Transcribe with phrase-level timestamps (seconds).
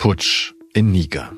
[0.00, 1.30] Putsch in Niger.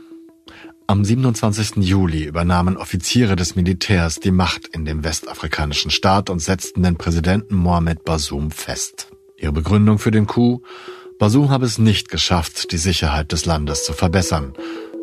[0.87, 1.79] Am 27.
[1.79, 7.57] Juli übernahmen Offiziere des Militärs die Macht in dem westafrikanischen Staat und setzten den Präsidenten
[7.57, 9.09] Mohamed Bazoum fest.
[9.37, 10.65] Ihre Begründung für den Coup?
[11.19, 14.53] Bazoum habe es nicht geschafft, die Sicherheit des Landes zu verbessern.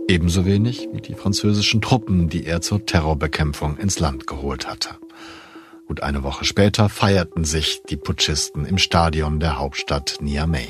[0.08, 4.92] Ebenso wenig wie die französischen Truppen, die er zur Terrorbekämpfung ins Land geholt hatte.
[5.86, 10.70] Gut eine Woche später feierten sich die Putschisten im Stadion der Hauptstadt Niamey.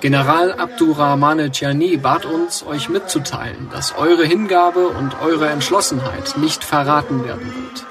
[0.00, 7.22] General Abdurrahmane Tjani bat uns, euch mitzuteilen, dass eure Hingabe und eure Entschlossenheit nicht verraten
[7.24, 7.86] werden wird.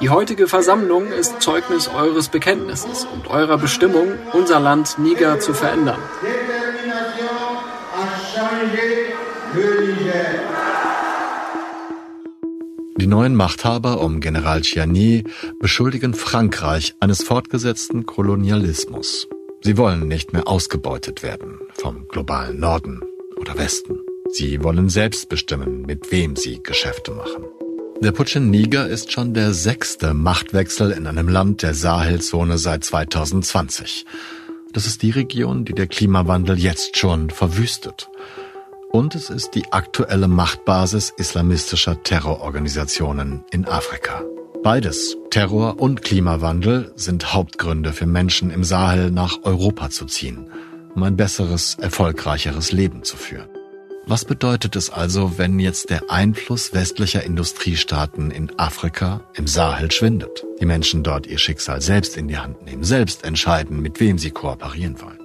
[0.00, 5.98] Die heutige Versammlung ist Zeugnis eures Bekenntnisses und eurer Bestimmung, unser Land Niger zu verändern.
[12.98, 15.24] Die neuen Machthaber um General Chiani
[15.58, 19.26] beschuldigen Frankreich eines fortgesetzten Kolonialismus.
[19.66, 23.00] Sie wollen nicht mehr ausgebeutet werden vom globalen Norden
[23.36, 23.98] oder Westen.
[24.30, 27.42] Sie wollen selbst bestimmen, mit wem sie Geschäfte machen.
[28.00, 32.84] Der Putsch in Niger ist schon der sechste Machtwechsel in einem Land der Sahelzone seit
[32.84, 34.06] 2020.
[34.72, 38.08] Das ist die Region, die der Klimawandel jetzt schon verwüstet.
[38.92, 44.22] Und es ist die aktuelle Machtbasis islamistischer Terrororganisationen in Afrika.
[44.66, 50.50] Beides, Terror und Klimawandel, sind Hauptgründe für Menschen im Sahel nach Europa zu ziehen,
[50.92, 53.46] um ein besseres, erfolgreicheres Leben zu führen.
[54.06, 60.44] Was bedeutet es also, wenn jetzt der Einfluss westlicher Industriestaaten in Afrika, im Sahel schwindet?
[60.60, 64.32] Die Menschen dort ihr Schicksal selbst in die Hand nehmen, selbst entscheiden, mit wem sie
[64.32, 65.20] kooperieren wollen.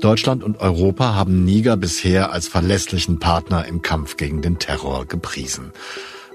[0.00, 5.70] Deutschland und Europa haben Niger bisher als verlässlichen Partner im Kampf gegen den Terror gepriesen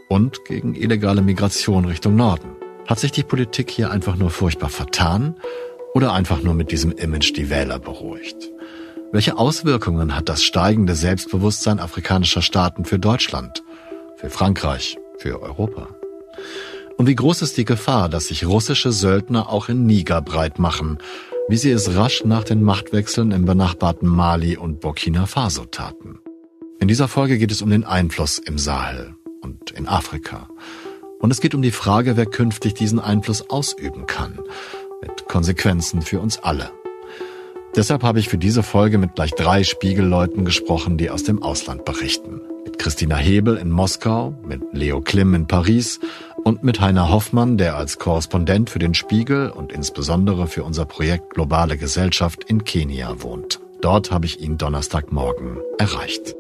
[0.08, 2.56] und gegen illegale Migration Richtung Norden.
[2.88, 5.36] Hat sich die Politik hier einfach nur furchtbar vertan
[5.94, 8.52] oder einfach nur mit diesem Image die Wähler beruhigt?
[9.12, 13.64] Welche Auswirkungen hat das steigende Selbstbewusstsein afrikanischer Staaten für Deutschland,
[14.18, 15.88] für Frankreich, für Europa?
[16.98, 20.98] Und wie groß ist die Gefahr, dass sich russische Söldner auch in Niger breit machen,
[21.48, 26.20] wie sie es rasch nach den Machtwechseln im benachbarten Mali und Burkina Faso taten?
[26.80, 30.50] In dieser Folge geht es um den Einfluss im Sahel, und in Afrika.
[31.20, 34.40] Und es geht um die Frage, wer künftig diesen Einfluss ausüben kann,
[35.02, 36.72] mit Konsequenzen für uns alle.
[37.76, 41.86] Deshalb habe ich für diese Folge mit gleich drei Spiegelleuten gesprochen, die aus dem Ausland
[41.86, 42.42] berichten.
[42.64, 46.00] Mit Christina Hebel in Moskau, mit Leo Klim in Paris
[46.44, 51.34] und mit Heiner Hoffmann, der als Korrespondent für den Spiegel und insbesondere für unser Projekt
[51.34, 53.60] Globale Gesellschaft in Kenia wohnt.
[53.82, 56.36] Dort habe ich ihn Donnerstagmorgen erreicht.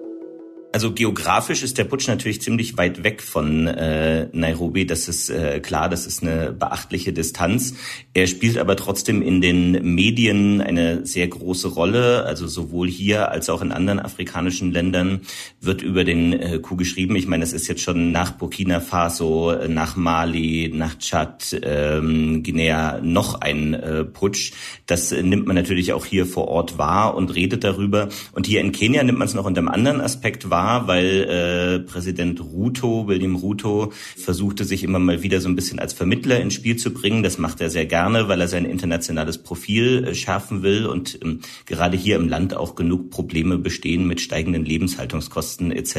[0.75, 4.85] Also geografisch ist der Putsch natürlich ziemlich weit weg von äh, Nairobi.
[4.85, 7.75] Das ist äh, klar, das ist eine beachtliche Distanz.
[8.13, 12.25] Er spielt aber trotzdem in den Medien eine sehr große Rolle.
[12.25, 15.21] Also sowohl hier als auch in anderen afrikanischen Ländern
[15.61, 17.15] wird über den äh, Coup geschrieben.
[17.15, 22.99] Ich meine, es ist jetzt schon nach Burkina Faso, nach Mali, nach Tschad, ähm, Guinea
[23.01, 24.51] noch ein äh, Putsch.
[24.87, 28.09] Das äh, nimmt man natürlich auch hier vor Ort wahr und redet darüber.
[28.33, 31.05] Und hier in Kenia nimmt man es noch unter einem anderen Aspekt wahr war, weil
[31.05, 36.39] äh, Präsident Ruto, William Ruto, versuchte sich immer mal wieder so ein bisschen als Vermittler
[36.39, 37.21] ins Spiel zu bringen.
[37.21, 41.41] Das macht er sehr gerne, weil er sein internationales Profil äh, schärfen will und ähm,
[41.67, 45.93] gerade hier im Land auch genug Probleme bestehen mit steigenden Lebenshaltungskosten etc.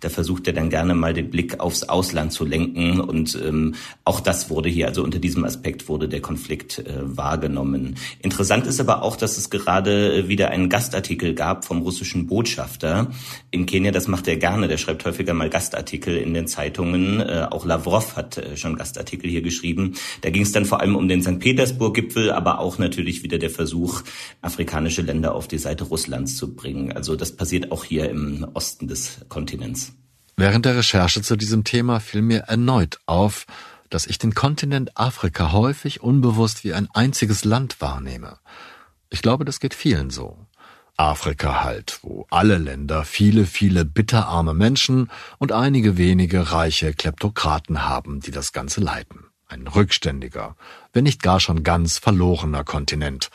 [0.00, 3.74] Da versucht er dann gerne mal den Blick aufs Ausland zu lenken und ähm,
[4.04, 7.96] auch das wurde hier, also unter diesem Aspekt wurde der Konflikt äh, wahrgenommen.
[8.20, 13.10] Interessant ist aber auch, dass es gerade äh, wieder einen Gastartikel gab vom russischen Botschafter
[13.50, 14.66] in Kenia das macht er gerne.
[14.66, 17.20] Der schreibt häufiger mal Gastartikel in den Zeitungen.
[17.20, 19.94] Äh, auch Lavrov hat äh, schon Gastartikel hier geschrieben.
[20.22, 21.38] Da ging es dann vor allem um den St.
[21.38, 24.02] Petersburg-Gipfel, aber auch natürlich wieder der Versuch,
[24.40, 26.92] afrikanische Länder auf die Seite Russlands zu bringen.
[26.92, 29.92] Also das passiert auch hier im Osten des Kontinents.
[30.36, 33.46] Während der Recherche zu diesem Thema fiel mir erneut auf,
[33.90, 38.38] dass ich den Kontinent Afrika häufig unbewusst wie ein einziges Land wahrnehme.
[39.10, 40.36] Ich glaube, das geht vielen so.
[40.98, 48.20] Afrika halt, wo alle Länder viele, viele bitterarme Menschen und einige wenige reiche Kleptokraten haben,
[48.20, 49.26] die das Ganze leiten.
[49.46, 50.56] Ein rückständiger,
[50.92, 53.30] wenn nicht gar schon ganz verlorener Kontinent.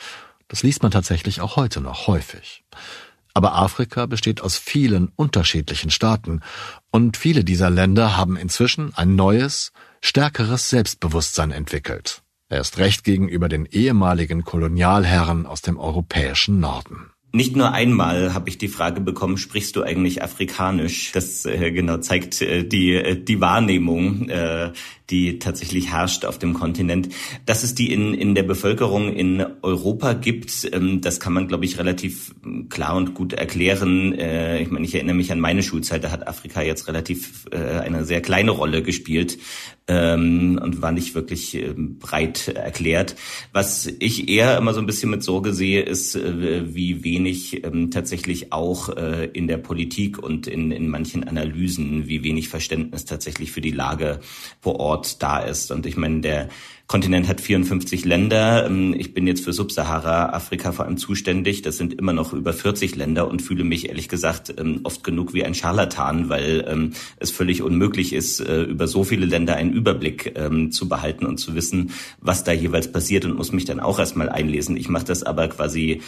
[0.49, 2.65] Das liest man tatsächlich auch heute noch häufig.
[3.33, 6.41] Aber Afrika besteht aus vielen unterschiedlichen Staaten
[6.91, 9.71] und viele dieser Länder haben inzwischen ein neues,
[10.01, 12.23] stärkeres Selbstbewusstsein entwickelt.
[12.49, 17.12] Erst recht gegenüber den ehemaligen Kolonialherren aus dem europäischen Norden.
[17.35, 21.11] Nicht nur einmal habe ich die Frage bekommen, sprichst du eigentlich Afrikanisch?
[21.13, 24.29] Das äh, genau zeigt äh, die, äh, die Wahrnehmung.
[24.29, 24.71] Äh,
[25.09, 27.09] die tatsächlich herrscht auf dem Kontinent.
[27.45, 31.65] Dass es die in, in der Bevölkerung in Europa gibt, ähm, das kann man, glaube
[31.65, 32.33] ich, relativ
[32.69, 34.13] klar und gut erklären.
[34.13, 37.57] Äh, ich meine, ich erinnere mich an meine Schulzeit, da hat Afrika jetzt relativ äh,
[37.57, 39.37] eine sehr kleine Rolle gespielt
[39.87, 43.15] ähm, und war nicht wirklich äh, breit erklärt.
[43.51, 47.91] Was ich eher immer so ein bisschen mit Sorge sehe, ist, äh, wie wenig ähm,
[47.91, 53.51] tatsächlich auch äh, in der Politik und in, in manchen Analysen, wie wenig Verständnis tatsächlich
[53.51, 54.21] für die Lage
[54.61, 55.71] vor Ort da ist.
[55.71, 56.49] Und ich meine, der
[56.87, 58.65] Kontinent hat 54 Länder.
[58.65, 61.61] Ähm, ich bin jetzt für Subsahara-Afrika vor allem zuständig.
[61.61, 65.33] Das sind immer noch über 40 Länder und fühle mich ehrlich gesagt ähm, oft genug
[65.33, 69.73] wie ein Scharlatan, weil ähm, es völlig unmöglich ist, äh, über so viele Länder einen
[69.73, 70.33] Überblick
[70.69, 74.29] zu behalten und zu wissen, was da jeweils passiert und muss mich dann auch erstmal
[74.29, 74.77] einlesen.
[74.77, 76.01] Ich mache das aber quasi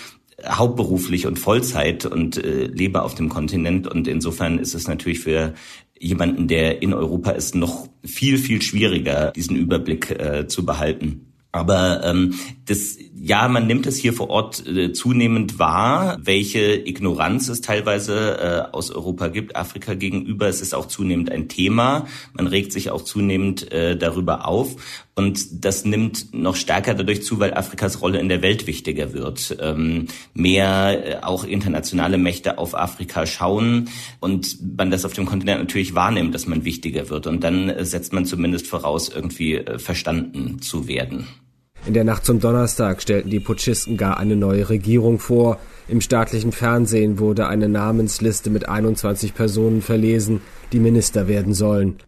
[0.44, 5.54] hauptberuflich und Vollzeit und äh, lebe auf dem Kontinent und insofern ist es natürlich für
[6.00, 11.32] jemanden, der in Europa ist, noch viel, viel schwieriger, diesen Überblick äh, zu behalten.
[11.56, 12.34] Aber ähm,
[12.66, 18.68] das, ja, man nimmt es hier vor Ort äh, zunehmend wahr, welche Ignoranz es teilweise
[18.72, 20.50] äh, aus Europa gibt, Afrika gegenüber.
[20.50, 22.08] Es ist auch zunehmend ein Thema.
[22.34, 25.05] Man regt sich auch zunehmend äh, darüber auf.
[25.18, 29.58] Und das nimmt noch stärker dadurch zu, weil Afrikas Rolle in der Welt wichtiger wird.
[29.62, 33.88] Ähm, mehr äh, auch internationale Mächte auf Afrika schauen
[34.20, 37.28] und man das auf dem Kontinent natürlich wahrnimmt, dass man wichtiger wird.
[37.28, 41.28] Und dann äh, setzt man zumindest voraus, irgendwie äh, verstanden zu werden.
[41.86, 45.60] In der Nacht zum Donnerstag stellten die Putschisten gar eine neue Regierung vor.
[45.88, 50.42] Im staatlichen Fernsehen wurde eine Namensliste mit 21 Personen verlesen,
[50.74, 52.00] die Minister werden sollen.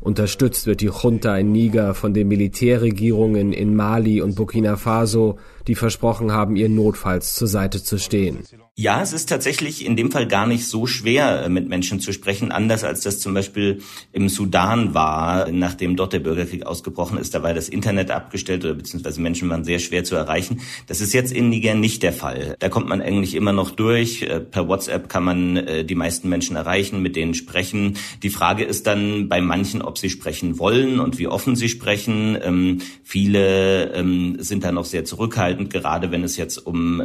[0.00, 5.74] Unterstützt wird die Junta in Niger von den Militärregierungen in Mali und Burkina Faso, die
[5.74, 8.38] versprochen haben, ihr notfalls zur Seite zu stehen.
[8.78, 12.12] Ja, es ist tatsächlich in dem Fall gar nicht so schwer, äh, mit Menschen zu
[12.12, 13.80] sprechen, anders als das zum Beispiel
[14.12, 17.34] im Sudan war, nachdem dort der Bürgerkrieg ausgebrochen ist.
[17.34, 20.60] Da war das Internet abgestellt oder beziehungsweise Menschen waren sehr schwer zu erreichen.
[20.88, 22.54] Das ist jetzt in Niger nicht der Fall.
[22.58, 24.20] Da kommt man eigentlich immer noch durch.
[24.20, 27.96] Äh, per WhatsApp kann man äh, die meisten Menschen erreichen, mit denen sprechen.
[28.22, 32.36] Die Frage ist dann bei manchen, ob sie sprechen wollen und wie offen sie sprechen.
[32.42, 37.02] Ähm, viele ähm, sind da noch sehr zurückhaltend, gerade wenn es jetzt um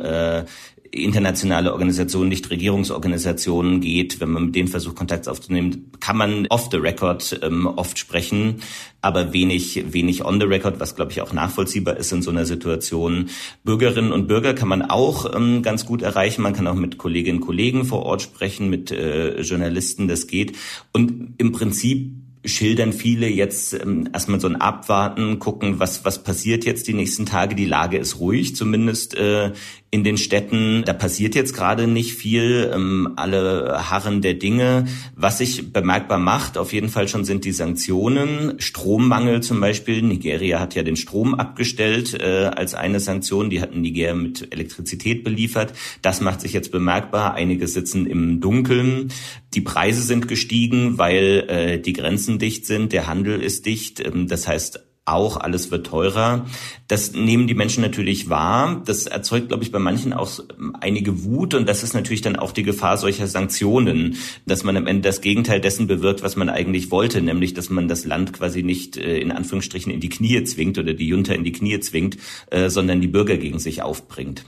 [0.91, 6.67] internationale Organisationen, nicht Regierungsorganisationen geht, wenn man mit denen versucht, Kontakt aufzunehmen, kann man off
[6.69, 8.61] the record ähm, oft sprechen,
[9.01, 12.45] aber wenig, wenig on the record, was glaube ich auch nachvollziehbar ist in so einer
[12.45, 13.29] Situation.
[13.63, 16.41] Bürgerinnen und Bürger kann man auch ähm, ganz gut erreichen.
[16.41, 20.57] Man kann auch mit Kolleginnen und Kollegen vor Ort sprechen, mit äh, Journalisten, das geht.
[20.91, 22.11] Und im Prinzip
[22.43, 27.25] schildern viele jetzt ähm, erstmal so ein Abwarten, gucken, was, was passiert jetzt die nächsten
[27.25, 27.55] Tage.
[27.55, 29.51] Die Lage ist ruhig, zumindest äh,
[29.93, 30.83] in den Städten.
[30.85, 32.71] Da passiert jetzt gerade nicht viel.
[32.73, 34.87] Ähm, alle harren der Dinge.
[35.17, 38.53] Was sich bemerkbar macht, auf jeden Fall schon sind die Sanktionen.
[38.57, 40.01] Strommangel zum Beispiel.
[40.01, 43.49] Nigeria hat ja den Strom abgestellt äh, als eine Sanktion.
[43.49, 45.73] Die hatten Nigeria mit Elektrizität beliefert.
[46.01, 47.33] Das macht sich jetzt bemerkbar.
[47.33, 49.11] Einige sitzen im Dunkeln.
[49.53, 52.93] Die Preise sind gestiegen, weil äh, die Grenzen dicht sind.
[52.93, 53.99] Der Handel ist dicht.
[53.99, 56.45] Ähm, das heißt, auch, alles wird teurer.
[56.87, 58.81] Das nehmen die Menschen natürlich wahr.
[58.85, 62.35] Das erzeugt, glaube ich, bei manchen auch ähm, einige Wut und das ist natürlich dann
[62.35, 66.49] auch die Gefahr solcher Sanktionen, dass man am Ende das Gegenteil dessen bewirkt, was man
[66.49, 70.43] eigentlich wollte, nämlich dass man das Land quasi nicht äh, in Anführungsstrichen in die Knie
[70.43, 72.17] zwingt oder die Junta in die Knie zwingt,
[72.51, 74.45] äh, sondern die Bürger gegen sich aufbringt.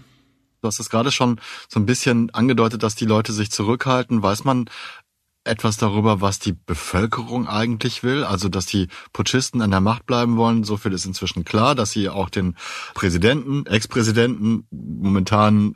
[0.63, 4.23] Du hast es gerade schon so ein bisschen angedeutet, dass die Leute sich zurückhalten.
[4.23, 4.69] Weiß man,
[5.45, 10.37] etwas darüber, was die Bevölkerung eigentlich will, also dass die Putschisten an der Macht bleiben
[10.37, 10.63] wollen.
[10.63, 12.55] So viel ist inzwischen klar, dass sie auch den
[12.93, 15.75] Präsidenten, Ex-Präsidenten, momentan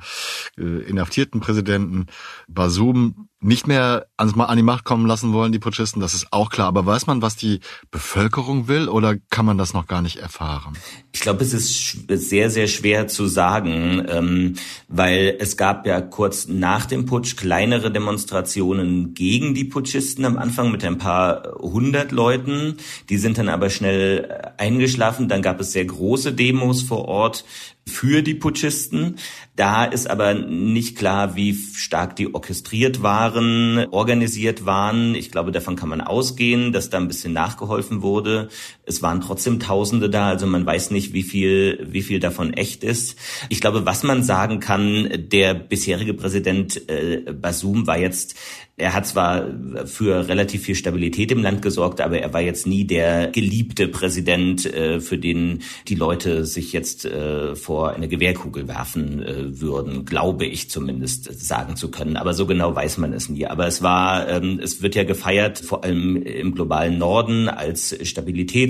[0.57, 2.07] äh, inhaftierten Präsidenten
[2.47, 6.67] Basum nicht mehr an die Macht kommen lassen wollen, die Putschisten, das ist auch klar.
[6.67, 7.60] Aber weiß man, was die
[7.91, 10.74] Bevölkerung will oder kann man das noch gar nicht erfahren?
[11.12, 14.56] Ich glaube, es ist sehr, sehr schwer zu sagen, ähm,
[14.88, 20.72] weil es gab ja kurz nach dem Putsch kleinere Demonstrationen gegen die Putschisten am Anfang
[20.72, 22.77] mit ein paar hundert Leuten.
[23.10, 25.27] Die sind dann aber schnell äh, eingeschlafen.
[25.27, 27.46] Dann gab es sehr große Demos vor Ort
[27.88, 29.15] für die Putschisten.
[29.56, 35.15] Da ist aber nicht klar, wie stark die orchestriert waren, organisiert waren.
[35.15, 38.50] Ich glaube, davon kann man ausgehen, dass da ein bisschen nachgeholfen wurde.
[38.88, 42.84] Es waren trotzdem Tausende da, also man weiß nicht, wie viel, wie viel davon echt
[42.84, 43.17] ist.
[43.50, 48.36] Ich glaube, was man sagen kann, der bisherige Präsident äh, Basum war jetzt
[48.79, 49.48] er hat zwar
[49.86, 54.67] für relativ viel Stabilität im Land gesorgt, aber er war jetzt nie der geliebte Präsident,
[54.67, 60.46] äh, für den die Leute sich jetzt äh, vor eine Gewehrkugel werfen äh, würden, glaube
[60.46, 62.17] ich zumindest sagen zu können.
[62.17, 63.48] Aber so genau weiß man es nie.
[63.48, 67.96] Aber es war, ähm, es wird ja gefeiert, vor allem im globalen Norden als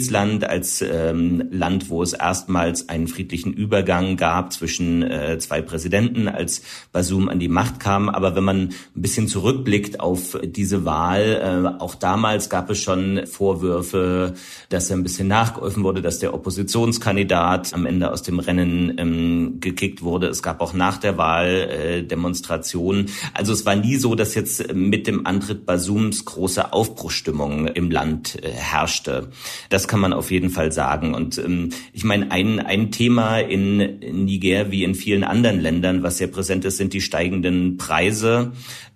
[0.07, 6.27] Stabilitätsland, als ähm, Land, wo es erstmals einen friedlichen Übergang gab zwischen äh, zwei Präsidenten,
[6.27, 6.61] als
[6.91, 8.09] Basum an die Macht kam.
[8.09, 13.25] Aber wenn man ein bisschen zurückblickt auf diese Wahl, äh, auch damals gab es schon
[13.27, 14.33] Vorwürfe,
[14.69, 19.57] dass er ein bisschen nachgeholfen wurde, dass der Oppositionskandidat am Ende aus dem Rennen ähm,
[19.59, 20.27] gekickt wurde.
[20.27, 23.07] Es gab auch nach der Wahl äh, Demonstrationen.
[23.33, 28.41] Also es war nie so, dass jetzt mit dem Antritt Basums große Aufbruchstimmung im Land
[28.43, 29.29] äh, herrschte.
[29.69, 31.13] Das kann man auf jeden Fall sagen.
[31.13, 36.17] Und ähm, ich meine, ein, ein Thema in Niger wie in vielen anderen Ländern, was
[36.17, 38.51] sehr präsent ist, sind die steigenden Preise.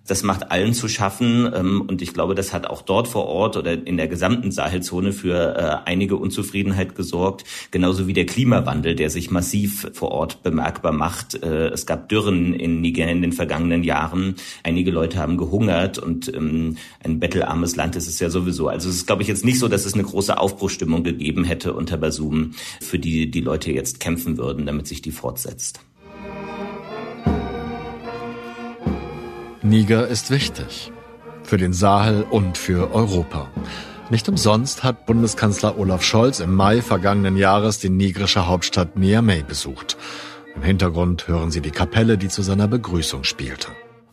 [0.06, 3.56] Das macht allen zu schaffen ähm, und ich glaube, das hat auch dort vor Ort
[3.56, 9.10] oder in der gesamten Sahelzone für äh, einige Unzufriedenheit gesorgt, genauso wie der Klimawandel, der
[9.10, 11.40] sich massiv vor Ort bemerkbar macht.
[11.42, 14.34] Äh, es gab Dürren in Niger in den vergangenen Jahren.
[14.64, 18.68] Einige Leute haben gehungert und ähm, ein bettelarmes Land ist es ja sowieso.
[18.68, 21.74] Also es ist, glaube ich, jetzt nicht so, dass es eine große Aufbruchstimmung gegeben hätte
[21.74, 25.80] unter Basum, für die die Leute jetzt kämpfen würden, damit sich die fortsetzt.
[29.64, 30.90] Niger ist wichtig.
[31.44, 33.48] Für den Sahel und für Europa.
[34.10, 39.96] Nicht umsonst hat Bundeskanzler Olaf Scholz im Mai vergangenen Jahres die nigrische Hauptstadt Niamey besucht.
[40.56, 43.68] Im Hintergrund hören Sie die Kapelle, die zu seiner Begrüßung spielte.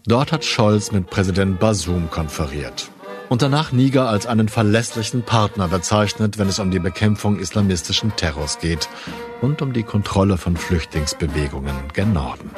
[0.06, 2.92] Dort hat Scholz mit Präsident Basum konferiert
[3.30, 8.60] und danach Niger als einen verlässlichen Partner bezeichnet, wenn es um die Bekämpfung islamistischen Terrors
[8.60, 8.88] geht
[9.42, 12.52] und um die Kontrolle von Flüchtlingsbewegungen gen Norden.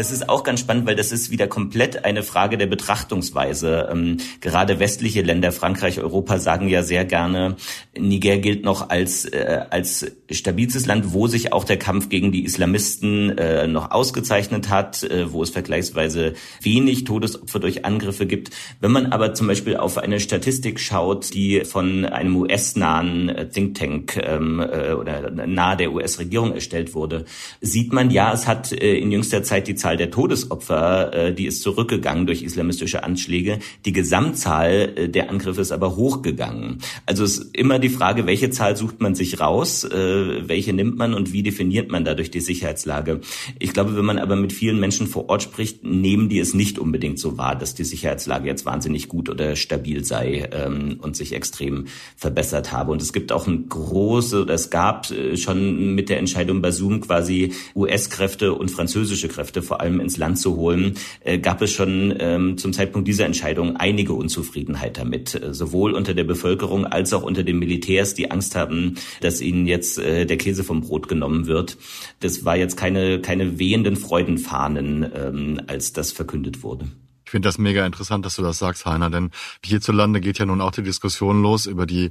[0.00, 3.90] Das ist auch ganz spannend, weil das ist wieder komplett eine Frage der Betrachtungsweise.
[3.92, 7.56] Ähm, gerade westliche Länder, Frankreich, Europa sagen ja sehr gerne,
[7.94, 12.46] Niger gilt noch als, äh, als stabilstes Land, wo sich auch der Kampf gegen die
[12.46, 18.52] Islamisten äh, noch ausgezeichnet hat, äh, wo es vergleichsweise wenig Todesopfer durch Angriffe gibt.
[18.80, 23.74] Wenn man aber zum Beispiel auf eine Statistik schaut, die von einem US-nahen äh, Think
[23.74, 27.26] Tank ähm, äh, oder nahe der US-Regierung erstellt wurde,
[27.60, 31.46] sieht man, ja, es hat äh, in jüngster Zeit die Zahl der Todesopfer, äh, die
[31.46, 33.58] ist zurückgegangen durch islamistische Anschläge.
[33.84, 36.78] Die Gesamtzahl äh, der Angriffe ist aber hochgegangen.
[37.06, 40.96] Also es ist immer die Frage, welche Zahl sucht man sich raus, äh, welche nimmt
[40.96, 43.20] man und wie definiert man dadurch die Sicherheitslage.
[43.58, 46.78] Ich glaube, wenn man aber mit vielen Menschen vor Ort spricht, nehmen die es nicht
[46.78, 51.32] unbedingt so wahr, dass die Sicherheitslage jetzt wahnsinnig gut oder stabil sei ähm, und sich
[51.34, 52.92] extrem verbessert habe.
[52.92, 56.70] Und es gibt auch ein große, oder es gab äh, schon mit der Entscheidung bei
[56.70, 61.70] Zoom quasi US-Kräfte und französische Kräfte vor allem ins Land zu holen, äh, gab es
[61.70, 67.12] schon ähm, zum Zeitpunkt dieser Entscheidung einige Unzufriedenheit damit, äh, sowohl unter der Bevölkerung als
[67.12, 71.06] auch unter den Militärs, die Angst haben, dass ihnen jetzt äh, der Käse vom Brot
[71.06, 71.78] genommen wird.
[72.18, 76.88] Das war jetzt keine, keine wehenden Freudenfahnen, ähm, als das verkündet wurde.
[77.24, 79.30] Ich finde das mega interessant, dass du das sagst, Heiner, denn
[79.64, 82.10] hierzulande geht ja nun auch die Diskussion los über die,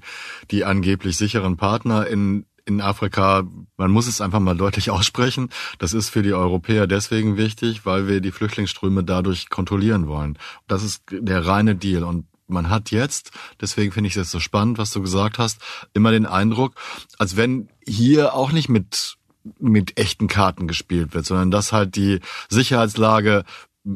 [0.49, 3.43] die angeblich sicheren Partner in in Afrika,
[3.77, 5.49] man muss es einfach mal deutlich aussprechen,
[5.79, 10.38] das ist für die Europäer deswegen wichtig, weil wir die Flüchtlingsströme dadurch kontrollieren wollen.
[10.67, 12.03] Das ist der reine Deal.
[12.03, 15.61] Und man hat jetzt, deswegen finde ich es so spannend, was du gesagt hast,
[15.93, 16.75] immer den Eindruck,
[17.17, 19.17] als wenn hier auch nicht mit
[19.57, 23.45] mit echten Karten gespielt wird, sondern dass halt die Sicherheitslage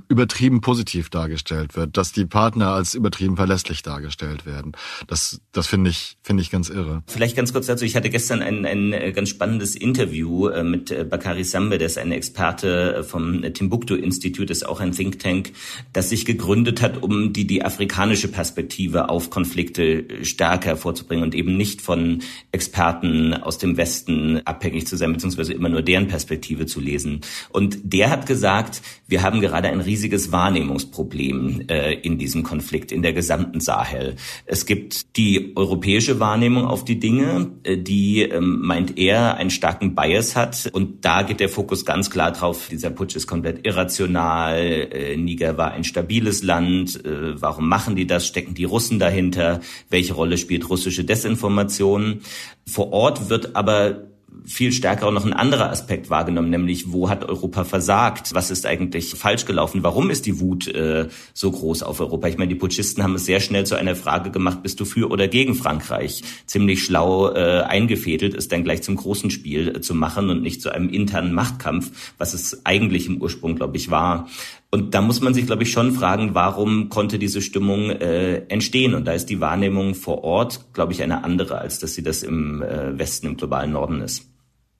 [0.07, 4.71] übertrieben positiv dargestellt wird, dass die Partner als übertrieben verlässlich dargestellt werden.
[5.07, 7.03] Das, das finde ich, finde ich ganz irre.
[7.07, 7.83] Vielleicht ganz kurz dazu.
[7.83, 11.87] Ich hatte gestern ein, ein äh, ganz spannendes Interview äh, mit äh, Bakari Sambe, der
[11.87, 15.51] ist ein Experte vom Timbuktu Institut, ist auch ein Think Tank,
[15.91, 21.57] das sich gegründet hat, um die, die afrikanische Perspektive auf Konflikte stärker hervorzubringen und eben
[21.57, 22.21] nicht von
[22.53, 27.19] Experten aus dem Westen abhängig zu sein, beziehungsweise immer nur deren Perspektive zu lesen.
[27.49, 33.01] Und der hat gesagt, wir haben gerade ein riesiges Wahrnehmungsproblem äh, in diesem Konflikt, in
[33.01, 34.15] der gesamten Sahel.
[34.45, 39.95] Es gibt die europäische Wahrnehmung auf die Dinge, äh, die, ähm, meint er, einen starken
[39.95, 40.69] Bias hat.
[40.71, 45.57] Und da geht der Fokus ganz klar drauf, dieser Putsch ist komplett irrational, äh, Niger
[45.57, 50.37] war ein stabiles Land, äh, warum machen die das, stecken die Russen dahinter, welche Rolle
[50.37, 52.21] spielt russische Desinformation.
[52.65, 54.12] Vor Ort wird aber
[54.45, 58.33] viel stärker auch noch ein anderer Aspekt wahrgenommen, nämlich wo hat Europa versagt?
[58.33, 59.83] Was ist eigentlich falsch gelaufen?
[59.83, 62.27] Warum ist die Wut äh, so groß auf Europa?
[62.27, 65.09] Ich meine, die Putschisten haben es sehr schnell zu einer Frage gemacht, bist du für
[65.09, 66.23] oder gegen Frankreich?
[66.45, 70.61] Ziemlich schlau äh, eingefädelt, ist dann gleich zum großen Spiel äh, zu machen und nicht
[70.61, 74.27] zu einem internen Machtkampf, was es eigentlich im Ursprung, glaube ich, war.
[74.73, 78.95] Und da muss man sich, glaube ich, schon fragen, warum konnte diese Stimmung äh, entstehen?
[78.95, 82.23] Und da ist die Wahrnehmung vor Ort, glaube ich, eine andere, als dass sie das
[82.23, 84.31] im äh, Westen, im globalen Norden ist.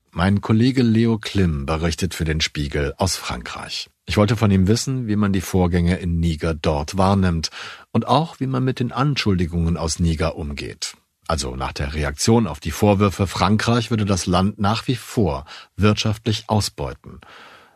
[0.10, 3.88] Mein Kollege Leo Klim berichtet für den Spiegel aus Frankreich.
[4.08, 7.52] Ich wollte von ihm wissen, wie man die Vorgänge in Niger dort wahrnimmt
[7.92, 10.96] und auch, wie man mit den Anschuldigungen aus Niger umgeht.
[11.28, 15.46] Also nach der Reaktion auf die Vorwürfe, Frankreich würde das Land nach wie vor
[15.78, 17.22] wirtschaftlich ausbeuten,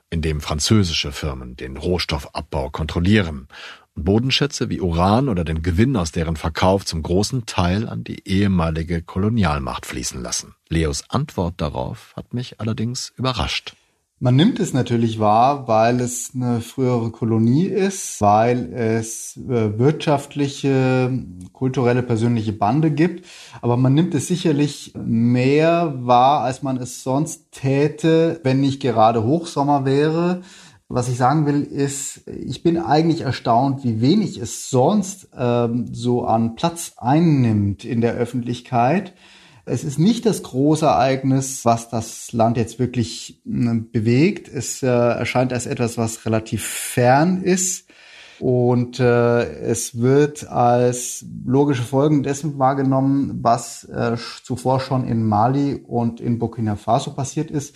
[0.10, 3.48] indem französische Firmen den Rohstoffabbau kontrollieren
[3.98, 9.02] Bodenschätze wie Uran oder den Gewinn aus deren Verkauf zum großen Teil an die ehemalige
[9.02, 10.56] Kolonialmacht fließen lassen.
[10.70, 13.76] Leos Antwort darauf hat mich allerdings überrascht.
[14.20, 21.24] Man nimmt es natürlich wahr, weil es eine frühere Kolonie ist, weil es äh, wirtschaftliche,
[21.54, 23.28] kulturelle, persönliche Bande gibt.
[23.62, 29.24] Aber man nimmt es sicherlich mehr wahr, als man es sonst täte, wenn nicht gerade
[29.24, 30.42] Hochsommer wäre
[30.90, 36.24] was ich sagen will, ist, ich bin eigentlich erstaunt, wie wenig es sonst ähm, so
[36.24, 39.14] an Platz einnimmt in der Öffentlichkeit.
[39.68, 44.48] Es ist nicht das große Ereignis, was das Land jetzt wirklich äh, bewegt.
[44.48, 47.88] Es äh, erscheint als etwas, was relativ fern ist.
[48.40, 55.76] Und äh, es wird als logische Folgen dessen wahrgenommen, was äh, zuvor schon in Mali
[55.76, 57.76] und in Burkina Faso passiert ist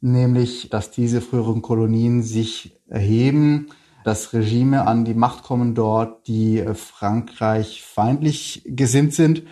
[0.00, 3.68] nämlich dass diese früheren Kolonien sich erheben,
[4.06, 9.42] dass Regime an die Macht kommen dort, die äh, Frankreich feindlich gesinnt sind.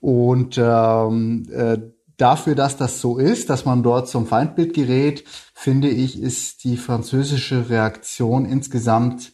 [0.00, 1.76] Und ähm, äh,
[2.16, 6.78] dafür, dass das so ist, dass man dort zum Feindbild gerät, finde ich, ist die
[6.78, 9.32] französische Reaktion insgesamt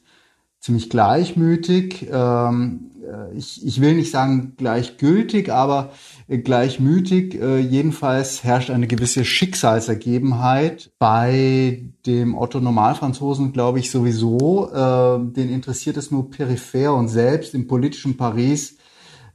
[0.66, 2.08] ziemlich gleichmütig.
[2.12, 5.92] Ähm, äh, ich, ich will nicht sagen gleichgültig, aber
[6.28, 7.40] gleichmütig.
[7.40, 14.68] Äh, jedenfalls herrscht eine gewisse Schicksalsergebenheit bei dem Otto Normalfranzosen, glaube ich, sowieso.
[14.73, 18.76] Äh, den interessiert es nur peripher und selbst im politischen Paris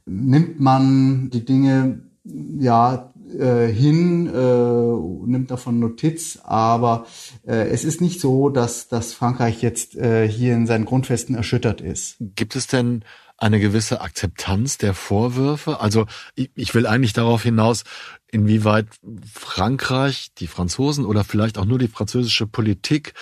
[0.04, 7.06] nimmt man die Dinge ja äh, hin, äh, nimmt davon Notiz, aber
[7.46, 11.80] äh, es ist nicht so, dass, dass Frankreich jetzt äh, hier in seinen Grundfesten erschüttert
[11.80, 12.16] ist.
[12.20, 13.04] Gibt es denn
[13.36, 15.80] eine gewisse Akzeptanz der Vorwürfe?
[15.80, 17.82] Also ich, ich will eigentlich darauf hinaus,
[18.30, 18.86] inwieweit
[19.32, 23.14] Frankreich, die Franzosen oder vielleicht auch nur die französische Politik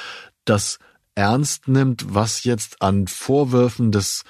[0.45, 0.79] das
[1.15, 4.25] ernst nimmt, was jetzt an Vorwürfen des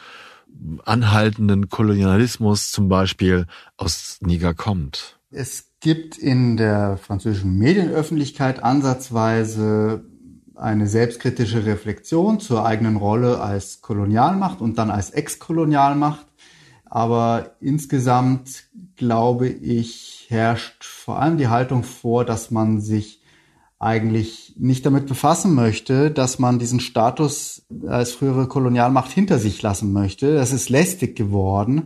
[0.85, 5.19] anhaltenden Kolonialismus zum Beispiel aus Niger kommt.
[5.31, 10.05] Es gibt in der französischen Medienöffentlichkeit ansatzweise
[10.55, 16.27] eine selbstkritische Reflexion zur eigenen Rolle als Kolonialmacht und dann als Ex-Kolonialmacht.
[16.85, 18.65] Aber insgesamt,
[18.97, 23.20] glaube ich, herrscht vor allem die Haltung vor, dass man sich
[23.81, 29.93] eigentlich nicht damit befassen möchte, dass man diesen Status als frühere Kolonialmacht hinter sich lassen
[29.95, 30.35] möchte.
[30.35, 31.85] Das ist lästig geworden.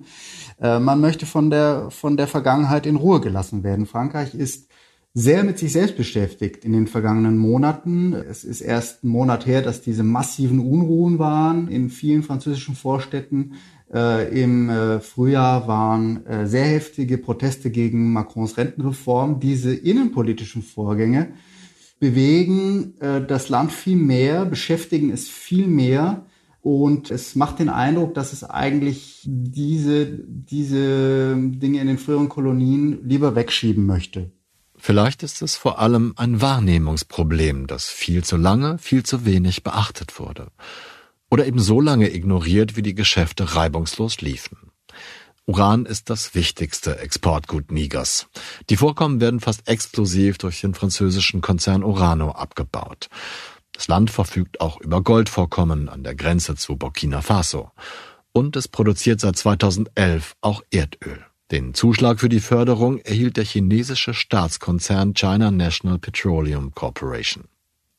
[0.60, 3.86] Äh, man möchte von der, von der Vergangenheit in Ruhe gelassen werden.
[3.86, 4.68] Frankreich ist
[5.14, 8.12] sehr mit sich selbst beschäftigt in den vergangenen Monaten.
[8.12, 13.52] Es ist erst ein Monat her, dass diese massiven Unruhen waren in vielen französischen Vorstädten.
[13.92, 19.38] Äh, Im äh, Frühjahr waren äh, sehr heftige Proteste gegen Macrons Rentenreform.
[19.38, 21.28] Diese innenpolitischen Vorgänge
[22.04, 26.26] bewegen äh, das Land viel mehr, beschäftigen es viel mehr.
[26.60, 33.06] Und es macht den Eindruck, dass es eigentlich diese, diese Dinge in den früheren Kolonien
[33.06, 34.32] lieber wegschieben möchte.
[34.76, 40.18] Vielleicht ist es vor allem ein Wahrnehmungsproblem, das viel zu lange, viel zu wenig beachtet
[40.18, 40.48] wurde.
[41.30, 44.70] Oder eben so lange ignoriert, wie die Geschäfte reibungslos liefen.
[45.46, 48.28] Uran ist das wichtigste Exportgut Nigers.
[48.70, 53.08] Die Vorkommen werden fast exklusiv durch den französischen Konzern Orano abgebaut.
[53.72, 57.72] Das Land verfügt auch über Goldvorkommen an der Grenze zu Burkina Faso.
[58.32, 61.26] Und es produziert seit 2011 auch Erdöl.
[61.50, 67.44] Den Zuschlag für die Förderung erhielt der chinesische Staatskonzern China National Petroleum Corporation.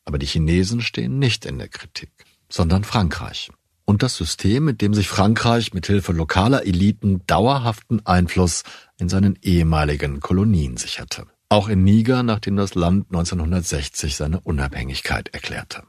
[0.04, 2.10] Aber die Chinesen stehen nicht in der Kritik,
[2.48, 3.50] sondern Frankreich.
[3.88, 8.64] Und das System, mit dem sich Frankreich mit Hilfe lokaler Eliten dauerhaften Einfluss
[8.98, 11.26] in seinen ehemaligen Kolonien sicherte.
[11.48, 15.84] Auch in Niger, nachdem das Land 1960 seine Unabhängigkeit erklärte.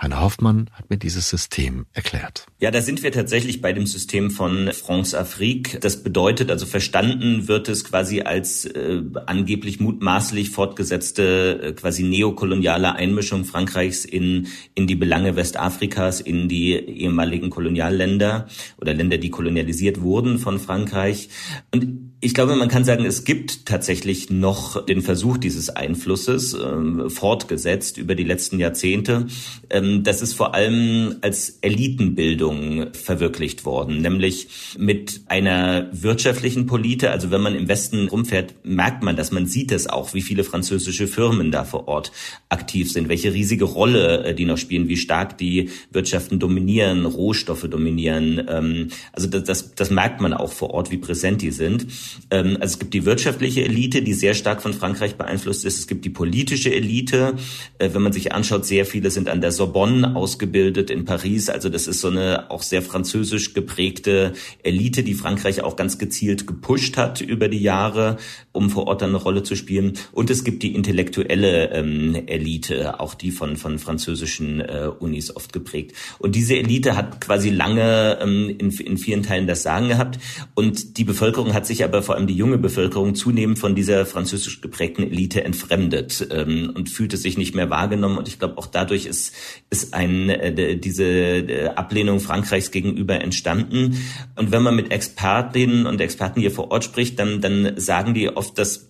[0.00, 2.46] Heiner Hoffmann hat mir dieses System erklärt.
[2.60, 5.80] Ja, da sind wir tatsächlich bei dem System von France Afrique.
[5.80, 12.94] Das bedeutet also, verstanden wird es quasi als äh, angeblich mutmaßlich fortgesetzte äh, quasi neokoloniale
[12.94, 18.46] Einmischung Frankreichs in, in die Belange Westafrikas, in die ehemaligen Kolonialländer
[18.80, 21.28] oder Länder, die kolonialisiert wurden von Frankreich.
[21.74, 27.08] Und Ich glaube, man kann sagen, es gibt tatsächlich noch den Versuch dieses Einflusses äh,
[27.08, 29.28] fortgesetzt über die letzten Jahrzehnte.
[29.70, 37.12] Ähm, das ist vor allem als Elitenbildung verwirklicht worden, nämlich mit einer wirtschaftlichen Polite.
[37.12, 40.42] Also wenn man im Westen rumfährt, merkt man, dass man sieht es auch, wie viele
[40.42, 42.10] französische Firmen da vor Ort
[42.48, 47.68] aktiv sind, welche riesige Rolle äh, die noch spielen, wie stark die Wirtschaften dominieren, Rohstoffe
[47.70, 48.44] dominieren.
[48.48, 51.86] Ähm, also das, das, das merkt man auch vor Ort, wie präsent die sind.
[52.30, 55.78] Ähm, also es gibt die wirtschaftliche Elite, die sehr stark von Frankreich beeinflusst ist.
[55.78, 57.34] Es gibt die politische Elite.
[57.78, 61.48] Äh, wenn man sich anschaut, sehr viele sind an der Sorbonne ausgebildet in Paris.
[61.48, 66.46] Also das ist so eine auch sehr französisch geprägte Elite, die Frankreich auch ganz gezielt
[66.46, 68.16] gepusht hat über die Jahre,
[68.52, 69.94] um vor Ort dann eine Rolle zu spielen.
[70.12, 75.52] Und es gibt die intellektuelle ähm, Elite, auch die von, von französischen äh, Unis oft
[75.52, 75.92] geprägt.
[76.18, 80.18] Und diese Elite hat quasi lange ähm, in, in vielen Teilen das Sagen gehabt.
[80.54, 84.60] Und die Bevölkerung hat sich aber vor allem die junge Bevölkerung zunehmend von dieser französisch
[84.60, 88.18] geprägten Elite entfremdet ähm, und fühlte sich nicht mehr wahrgenommen.
[88.18, 89.34] Und ich glaube, auch dadurch ist,
[89.70, 93.98] ist ein, äh, diese äh, Ablehnung Frankreichs gegenüber entstanden.
[94.36, 98.28] Und wenn man mit Expertinnen und Experten hier vor Ort spricht, dann, dann sagen die
[98.28, 98.88] oft, dass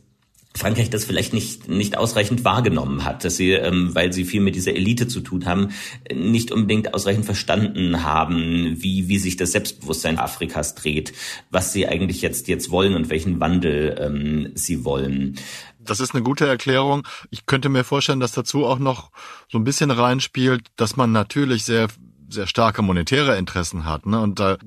[0.58, 4.56] Frankreich das vielleicht nicht, nicht ausreichend wahrgenommen hat, dass sie, ähm, weil sie viel mit
[4.56, 5.68] dieser Elite zu tun haben,
[6.12, 11.12] nicht unbedingt ausreichend verstanden haben, wie, wie sich das Selbstbewusstsein Afrikas dreht,
[11.50, 15.36] was sie eigentlich jetzt, jetzt wollen und welchen Wandel ähm, sie wollen.
[15.78, 17.06] Das ist eine gute Erklärung.
[17.30, 19.10] Ich könnte mir vorstellen, dass dazu auch noch
[19.50, 21.88] so ein bisschen reinspielt, dass man natürlich sehr
[22.30, 24.06] sehr starke monetäre Interessen hat.
[24.06, 24.20] Ne?
[24.20, 24.58] Und da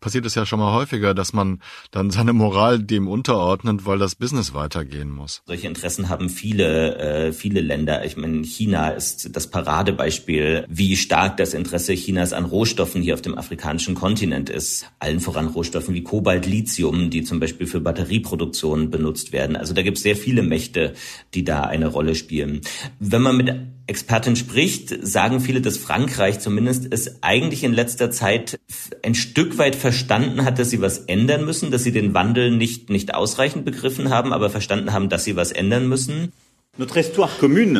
[0.00, 4.14] passiert es ja schon mal häufiger, dass man dann seine Moral dem unterordnet, weil das
[4.14, 5.42] Business weitergehen muss.
[5.46, 8.04] Solche Interessen haben viele, äh, viele Länder.
[8.04, 13.22] Ich meine, China ist das Paradebeispiel, wie stark das Interesse Chinas an Rohstoffen hier auf
[13.22, 14.86] dem afrikanischen Kontinent ist.
[14.98, 19.56] Allen voran Rohstoffen wie Kobalt, Lithium, die zum Beispiel für Batterieproduktion benutzt werden.
[19.56, 20.94] Also da gibt es sehr viele Mächte,
[21.34, 22.60] die da eine Rolle spielen.
[22.98, 23.48] Wenn man mit
[23.88, 28.60] Expertin spricht, sagen viele, dass Frankreich zumindest es eigentlich in letzter Zeit
[29.02, 32.90] ein Stück weit verstanden hat, dass sie was ändern müssen, dass sie den Wandel nicht,
[32.90, 36.32] nicht ausreichend begriffen haben, aber verstanden haben, dass sie was ändern müssen.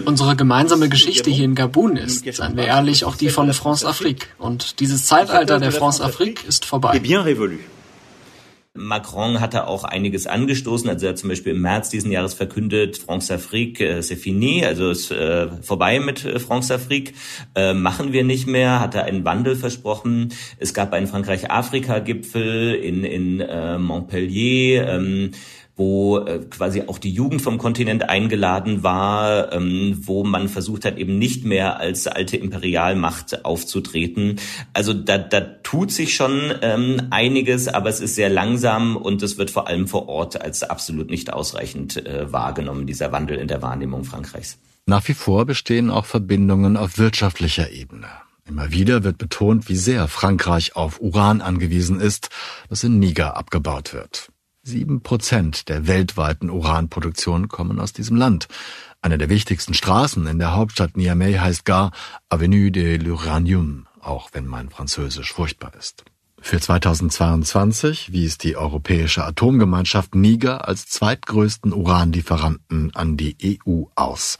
[0.06, 4.26] Unsere gemeinsame Geschichte hier in Gabun ist, seien wir ehrlich, auch die von France-Afrique.
[4.38, 7.00] Und dieses Zeitalter der France-Afrique ist vorbei.
[8.74, 10.88] Macron hatte auch einiges angestoßen.
[10.88, 14.90] Also er hat zum Beispiel im März diesen Jahres verkündet, France-Afrique, äh, c'est fini, also
[14.90, 17.14] ist äh, vorbei mit äh, France-Afrique,
[17.54, 20.32] äh, machen wir nicht mehr, hat er einen Wandel versprochen.
[20.58, 24.88] Es gab einen Frankreich-Afrika-Gipfel in, in äh, Montpellier.
[24.88, 25.30] Ähm,
[25.78, 30.98] wo äh, quasi auch die Jugend vom Kontinent eingeladen war, ähm, wo man versucht hat,
[30.98, 34.40] eben nicht mehr als alte Imperialmacht aufzutreten.
[34.74, 39.38] Also da, da tut sich schon ähm, einiges, aber es ist sehr langsam und es
[39.38, 43.62] wird vor allem vor Ort als absolut nicht ausreichend äh, wahrgenommen, dieser Wandel in der
[43.62, 44.58] Wahrnehmung Frankreichs.
[44.86, 48.08] Nach wie vor bestehen auch Verbindungen auf wirtschaftlicher Ebene.
[48.48, 52.30] Immer wieder wird betont, wie sehr Frankreich auf Uran angewiesen ist,
[52.68, 54.30] das in Niger abgebaut wird.
[54.68, 58.48] Sieben Prozent der weltweiten Uranproduktion kommen aus diesem Land.
[59.00, 61.90] Eine der wichtigsten Straßen in der Hauptstadt Niamey heißt gar
[62.28, 66.04] Avenue de l'Uranium, auch wenn mein Französisch furchtbar ist.
[66.38, 74.36] Für 2022 wies die Europäische Atomgemeinschaft Niger als zweitgrößten Uranlieferanten an die EU aus.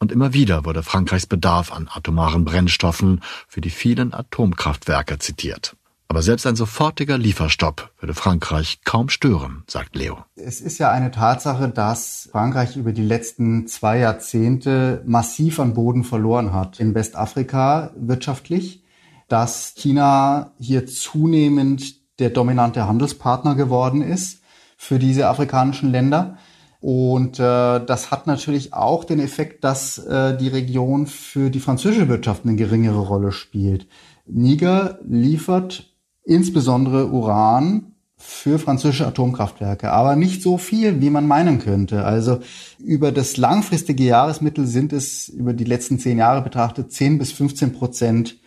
[0.00, 5.76] Und immer wieder wurde Frankreichs Bedarf an atomaren Brennstoffen für die vielen Atomkraftwerke zitiert.
[6.12, 10.18] Aber selbst ein sofortiger Lieferstopp würde Frankreich kaum stören, sagt Leo.
[10.36, 16.04] Es ist ja eine Tatsache, dass Frankreich über die letzten zwei Jahrzehnte massiv an Boden
[16.04, 16.80] verloren hat.
[16.80, 18.84] In Westafrika wirtschaftlich,
[19.28, 24.42] dass China hier zunehmend der dominante Handelspartner geworden ist
[24.76, 26.36] für diese afrikanischen Länder.
[26.80, 32.10] Und äh, das hat natürlich auch den Effekt, dass äh, die Region für die französische
[32.10, 33.86] Wirtschaft eine geringere Rolle spielt.
[34.26, 35.88] Niger liefert
[36.24, 42.04] insbesondere Uran für französische Atomkraftwerke, aber nicht so viel, wie man meinen könnte.
[42.04, 42.38] Also
[42.78, 47.72] über das langfristige Jahresmittel sind es über die letzten zehn Jahre betrachtet 10 bis 15
[47.72, 48.38] Prozent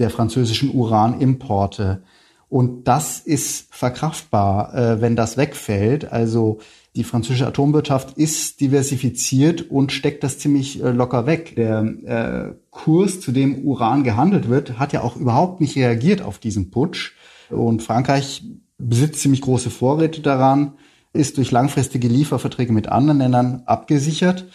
[0.00, 2.02] der französischen Uranimporte.
[2.48, 6.10] Und das ist verkraftbar, äh, wenn das wegfällt.
[6.10, 6.58] Also
[6.96, 11.54] die französische Atomwirtschaft ist diversifiziert und steckt das ziemlich äh, locker weg.
[11.54, 16.40] Der äh, Kurs, zu dem Uran gehandelt wird, hat ja auch überhaupt nicht reagiert auf
[16.40, 17.12] diesen Putsch.
[17.50, 18.42] Und Frankreich
[18.78, 20.72] besitzt ziemlich große Vorräte daran,
[21.12, 24.46] ist durch langfristige Lieferverträge mit anderen Ländern abgesichert.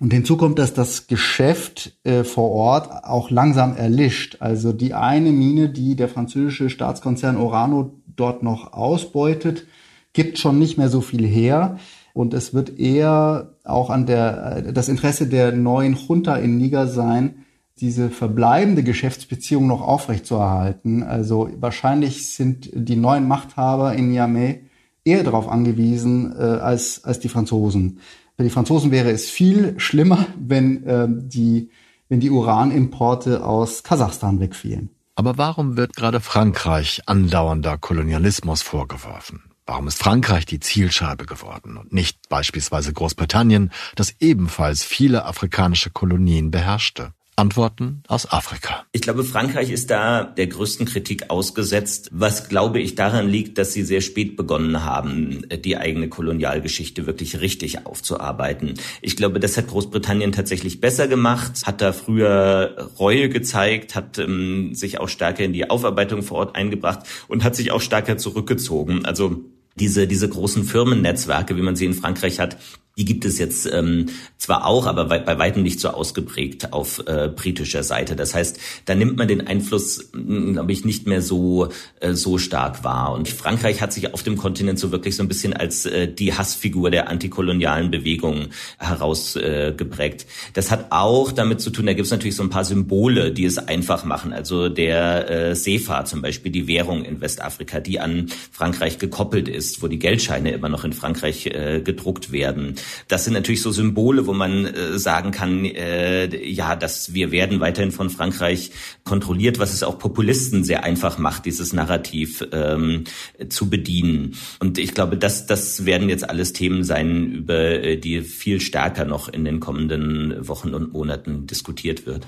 [0.00, 4.38] Und hinzu kommt, dass das Geschäft äh, vor Ort auch langsam erlischt.
[4.40, 9.66] Also die eine Mine, die der französische Staatskonzern Orano dort noch ausbeutet,
[10.12, 11.78] gibt schon nicht mehr so viel her.
[12.12, 17.43] Und es wird eher auch an der, das Interesse der neuen Junta in Niger sein,
[17.80, 21.02] diese verbleibende Geschäftsbeziehung noch aufrechtzuerhalten.
[21.02, 24.60] Also wahrscheinlich sind die neuen Machthaber in Niamey
[25.04, 28.00] eher darauf angewiesen äh, als, als die Franzosen.
[28.36, 31.70] Für die Franzosen wäre es viel schlimmer, wenn äh, die,
[32.08, 34.90] wenn die Uranimporte aus Kasachstan wegfielen.
[35.16, 39.42] Aber warum wird gerade Frankreich andauernder Kolonialismus vorgeworfen?
[39.66, 46.50] Warum ist Frankreich die Zielscheibe geworden und nicht beispielsweise Großbritannien, das ebenfalls viele afrikanische Kolonien
[46.50, 47.12] beherrschte?
[47.36, 48.84] Antworten aus Afrika.
[48.92, 53.72] Ich glaube, Frankreich ist da der größten Kritik ausgesetzt, was glaube ich daran liegt, dass
[53.72, 58.74] sie sehr spät begonnen haben, die eigene Kolonialgeschichte wirklich richtig aufzuarbeiten.
[59.02, 64.74] Ich glaube, das hat Großbritannien tatsächlich besser gemacht, hat da früher Reue gezeigt, hat ähm,
[64.74, 69.04] sich auch stärker in die Aufarbeitung vor Ort eingebracht und hat sich auch stärker zurückgezogen.
[69.04, 69.44] Also
[69.76, 72.56] diese, diese großen Firmennetzwerke, wie man sie in Frankreich hat,
[72.96, 74.06] die gibt es jetzt ähm,
[74.38, 78.14] zwar auch, aber bei, bei weitem nicht so ausgeprägt auf äh, britischer Seite.
[78.14, 82.38] Das heißt, da nimmt man den Einfluss, hm, glaube ich, nicht mehr so äh, so
[82.38, 83.12] stark wahr.
[83.12, 86.34] Und Frankreich hat sich auf dem Kontinent so wirklich so ein bisschen als äh, die
[86.34, 90.22] Hassfigur der antikolonialen Bewegung herausgeprägt.
[90.22, 93.32] Äh, das hat auch damit zu tun, da gibt es natürlich so ein paar Symbole,
[93.32, 94.32] die es einfach machen.
[94.32, 99.82] Also der äh, Sefa zum Beispiel, die Währung in Westafrika, die an Frankreich gekoppelt ist,
[99.82, 102.76] wo die Geldscheine immer noch in Frankreich äh, gedruckt werden.
[103.08, 107.60] Das sind natürlich so Symbole, wo man äh, sagen kann, äh, ja, dass wir werden
[107.60, 108.70] weiterhin von Frankreich
[109.04, 113.04] kontrolliert, was es auch Populisten sehr einfach macht, dieses Narrativ ähm,
[113.48, 114.36] zu bedienen.
[114.60, 119.04] Und ich glaube, das, das werden jetzt alles Themen sein, über äh, die viel stärker
[119.04, 122.26] noch in den kommenden Wochen und Monaten diskutiert wird.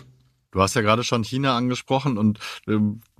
[0.57, 2.79] Du hast ja gerade schon China angesprochen und äh,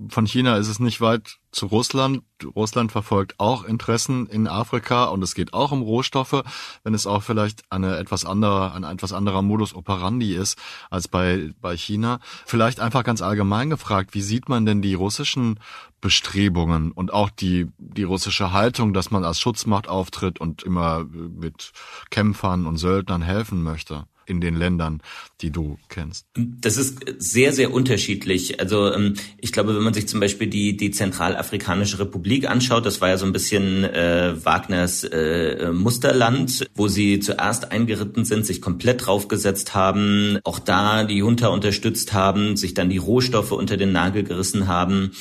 [0.09, 2.23] von China ist es nicht weit zu Russland.
[2.43, 6.45] Russland verfolgt auch Interessen in Afrika und es geht auch um Rohstoffe,
[6.83, 11.53] wenn es auch vielleicht eine etwas andere, ein etwas anderer Modus operandi ist als bei,
[11.61, 12.21] bei China.
[12.47, 15.61] Vielleicht einfach ganz allgemein gefragt, wie sieht man denn die russischen
[16.01, 21.73] Bestrebungen und auch die, die russische Haltung, dass man als Schutzmacht auftritt und immer mit
[22.09, 24.07] Kämpfern und Söldnern helfen möchte?
[24.27, 25.01] In den Ländern,
[25.41, 26.27] die du kennst?
[26.35, 28.61] Das ist sehr, sehr unterschiedlich.
[28.61, 33.01] Also ähm, ich glaube, wenn man sich zum Beispiel die, die Zentralafrikanische Republik anschaut, das
[33.01, 38.61] war ja so ein bisschen äh, Wagners äh, Musterland, wo sie zuerst eingeritten sind, sich
[38.61, 43.93] komplett draufgesetzt haben, auch da die Junta unterstützt haben, sich dann die Rohstoffe unter den
[43.93, 45.13] Nagel gerissen haben.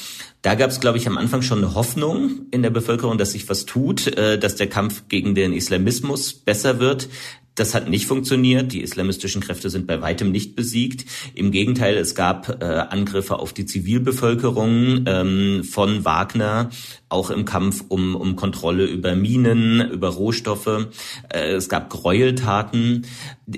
[0.45, 3.49] Da gab es, glaube ich, am Anfang schon eine Hoffnung in der Bevölkerung, dass sich
[3.49, 7.09] was tut, äh, dass der Kampf gegen den Islamismus besser wird.
[7.55, 8.73] Das hat nicht funktioniert.
[8.73, 11.05] Die islamistischen Kräfte sind bei weitem nicht besiegt.
[11.33, 16.69] Im Gegenteil, es gab äh, Angriffe auf die Zivilbevölkerung ähm, von Wagner,
[17.09, 20.87] auch im Kampf um, um Kontrolle über Minen, über Rohstoffe.
[21.29, 23.05] Äh, es gab Gräueltaten.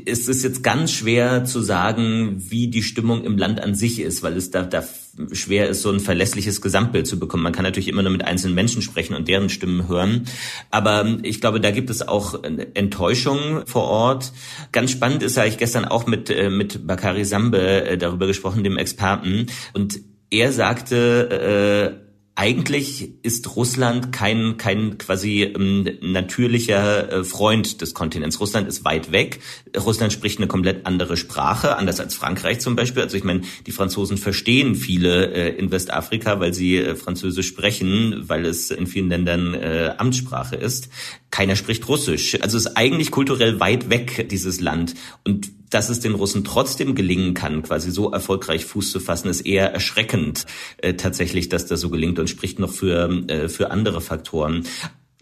[0.06, 4.22] Es ist jetzt ganz schwer zu sagen, wie die Stimmung im Land an sich ist,
[4.22, 4.84] weil es da, da
[5.32, 7.44] schwer ist, so ein verlässliches Gesamtbild zu bekommen.
[7.44, 10.26] Man kann natürlich immer nur mit einzelnen Menschen sprechen und deren Stimmen hören.
[10.70, 14.34] Aber ich glaube, da gibt es auch Enttäuschung vor Ort.
[14.74, 18.64] Ganz spannend ist, habe ich gestern auch mit, äh, mit Bakari Sambe äh, darüber gesprochen,
[18.64, 19.48] dem Experten.
[19.74, 22.07] Und er sagte, äh,
[22.40, 28.40] eigentlich ist Russland kein, kein quasi ähm, natürlicher äh, Freund des Kontinents.
[28.40, 29.40] Russland ist weit weg.
[29.76, 33.02] Russland spricht eine komplett andere Sprache, anders als Frankreich zum Beispiel.
[33.02, 38.26] Also ich meine, die Franzosen verstehen viele äh, in Westafrika, weil sie äh, Französisch sprechen,
[38.28, 40.90] weil es in vielen Ländern äh, Amtssprache ist.
[41.32, 42.40] Keiner spricht Russisch.
[42.44, 44.94] Also es ist eigentlich kulturell weit weg, dieses Land.
[45.24, 49.42] Und dass es den Russen trotzdem gelingen kann, quasi so erfolgreich Fuß zu fassen, ist
[49.42, 50.46] eher erschreckend
[50.78, 54.66] äh, tatsächlich, dass das so gelingt und spricht noch für, äh, für andere Faktoren.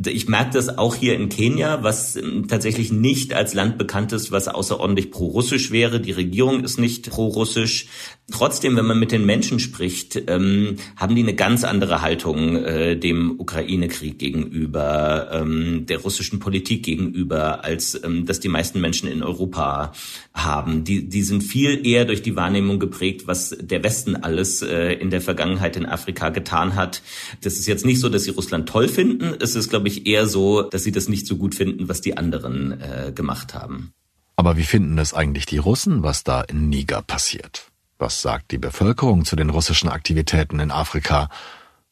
[0.05, 4.29] Ich merke das auch hier in Kenia, was ähm, tatsächlich nicht als Land bekannt ist,
[4.29, 6.01] was außerordentlich pro-russisch wäre.
[6.01, 7.87] Die Regierung ist nicht pro-russisch.
[8.31, 12.97] Trotzdem, wenn man mit den Menschen spricht, ähm, haben die eine ganz andere Haltung äh,
[12.97, 19.21] dem Ukraine-Krieg gegenüber, ähm, der russischen Politik gegenüber, als ähm, das die meisten Menschen in
[19.21, 19.93] Europa
[20.33, 20.83] haben.
[20.83, 25.11] Die, die sind viel eher durch die Wahrnehmung geprägt, was der Westen alles äh, in
[25.11, 27.03] der Vergangenheit in Afrika getan hat.
[27.41, 29.35] Das ist jetzt nicht so, dass sie Russland toll finden.
[29.39, 32.17] Es ist, glaube ich, eher so, dass sie das nicht so gut finden, was die
[32.17, 33.91] anderen äh, gemacht haben.
[34.35, 37.67] Aber wie finden es eigentlich die Russen, was da in Niger passiert?
[37.97, 41.29] Was sagt die Bevölkerung zu den russischen Aktivitäten in Afrika?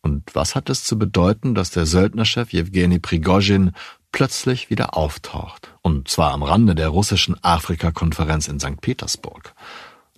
[0.02, 3.72] Und was hat es zu bedeuten, dass der Söldnerchef Jewgeni Prigozhin
[4.12, 5.70] plötzlich wieder auftaucht?
[5.82, 8.82] Und zwar am Rande der russischen Afrika-Konferenz in St.
[8.82, 9.54] Petersburg.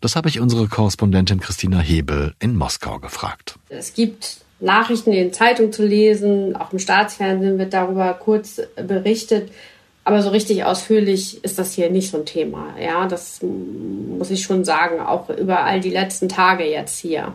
[0.01, 3.59] Das habe ich unsere Korrespondentin Christina Hebel in Moskau gefragt.
[3.69, 9.51] Es gibt Nachrichten in den Zeitungen zu lesen, auch im Staatsfernsehen wird darüber kurz berichtet.
[10.05, 12.75] Aber so richtig ausführlich ist das hier nicht so ein Thema.
[12.79, 17.33] Ja, das muss ich schon sagen, auch über all die letzten Tage jetzt hier.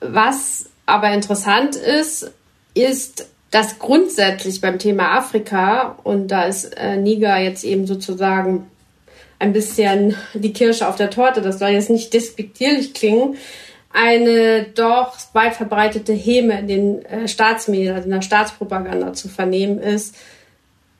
[0.00, 2.32] Was aber interessant ist,
[2.72, 8.66] ist, dass grundsätzlich beim Thema Afrika, und da ist äh, Niger jetzt eben sozusagen
[9.38, 13.36] ein bisschen die Kirsche auf der Torte, das soll jetzt nicht despektierlich klingen,
[13.92, 19.78] eine doch weit verbreitete Häme in den äh, Staatsmedien, also in der Staatspropaganda zu vernehmen
[19.78, 20.16] ist.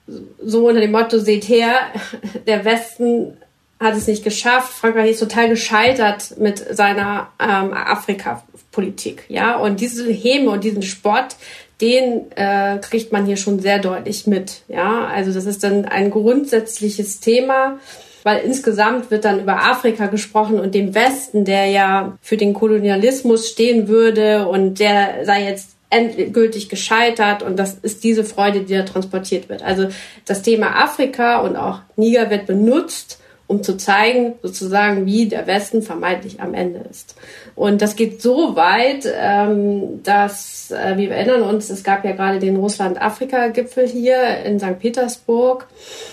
[0.06, 1.76] So unter dem Motto, seht her,
[2.46, 3.36] der Westen
[3.80, 4.72] hat es nicht geschafft.
[4.72, 9.24] Frankreich ist total gescheitert mit seiner ähm, Afrika-Politik.
[9.28, 11.36] Ja, und diese Häme und diesen Sport,
[11.80, 14.62] den äh, kriegt man hier schon sehr deutlich mit.
[14.68, 17.78] Ja, also das ist dann ein grundsätzliches Thema
[18.24, 23.50] weil insgesamt wird dann über Afrika gesprochen und dem Westen, der ja für den Kolonialismus
[23.50, 28.82] stehen würde und der sei jetzt endgültig gescheitert und das ist diese Freude, die da
[28.82, 29.62] transportiert wird.
[29.62, 29.88] Also
[30.26, 35.82] das Thema Afrika und auch Niger wird benutzt, um zu zeigen, sozusagen, wie der Westen
[35.82, 37.14] vermeintlich am Ende ist.
[37.54, 42.38] Und das geht so weit, ähm, dass äh, wir erinnern uns, es gab ja gerade
[42.38, 44.78] den Russland-Afrika-Gipfel hier in St.
[44.78, 45.66] Petersburg.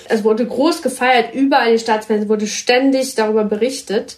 [0.09, 4.17] Es wurde groß gefeiert, überall in den Staatsfernsehen wurde ständig darüber berichtet.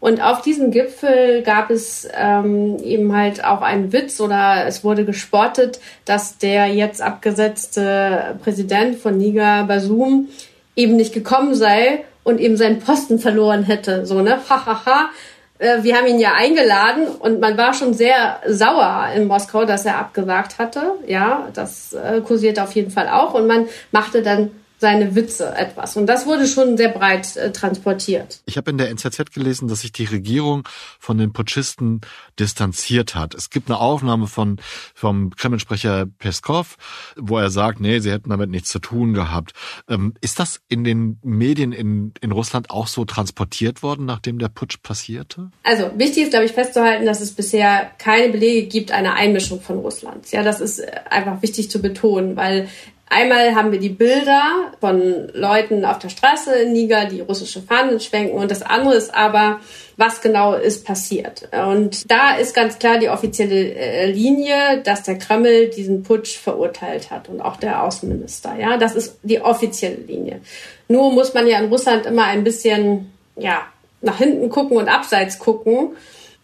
[0.00, 5.04] Und auf diesem Gipfel gab es ähm, eben halt auch einen Witz oder es wurde
[5.04, 10.28] gespottet, dass der jetzt abgesetzte Präsident von Niger, Basum,
[10.76, 14.06] eben nicht gekommen sei und eben seinen Posten verloren hätte.
[14.06, 14.38] So, ne?
[14.48, 15.10] Hahaha.
[15.58, 19.84] Äh, wir haben ihn ja eingeladen und man war schon sehr sauer in Moskau, dass
[19.84, 20.92] er abgesagt hatte.
[21.06, 23.34] Ja, das äh, kursierte auf jeden Fall auch.
[23.34, 25.96] Und man machte dann seine Witze etwas.
[25.96, 28.40] Und das wurde schon sehr breit äh, transportiert.
[28.46, 32.00] Ich habe in der NZZ gelesen, dass sich die Regierung von den Putschisten
[32.38, 33.34] distanziert hat.
[33.34, 34.58] Es gibt eine Aufnahme von
[34.94, 36.76] vom Kreml-Sprecher Peskov,
[37.16, 39.52] wo er sagt, nee, sie hätten damit nichts zu tun gehabt.
[39.88, 44.48] Ähm, ist das in den Medien in, in Russland auch so transportiert worden, nachdem der
[44.48, 45.50] Putsch passierte?
[45.64, 49.78] Also wichtig ist, glaube ich, festzuhalten, dass es bisher keine Belege gibt einer Einmischung von
[49.78, 50.30] Russland.
[50.30, 52.68] Ja, das ist einfach wichtig zu betonen, weil
[53.10, 58.00] Einmal haben wir die Bilder von Leuten auf der Straße in Niger, die russische Fahnen
[58.00, 58.36] schwenken.
[58.36, 59.60] Und das andere ist aber,
[59.96, 61.48] was genau ist passiert.
[61.52, 67.10] Und da ist ganz klar die offizielle äh, Linie, dass der Kreml diesen Putsch verurteilt
[67.10, 68.56] hat und auch der Außenminister.
[68.58, 70.40] Ja, das ist die offizielle Linie.
[70.88, 73.62] Nur muss man ja in Russland immer ein bisschen, ja,
[74.00, 75.96] nach hinten gucken und abseits gucken.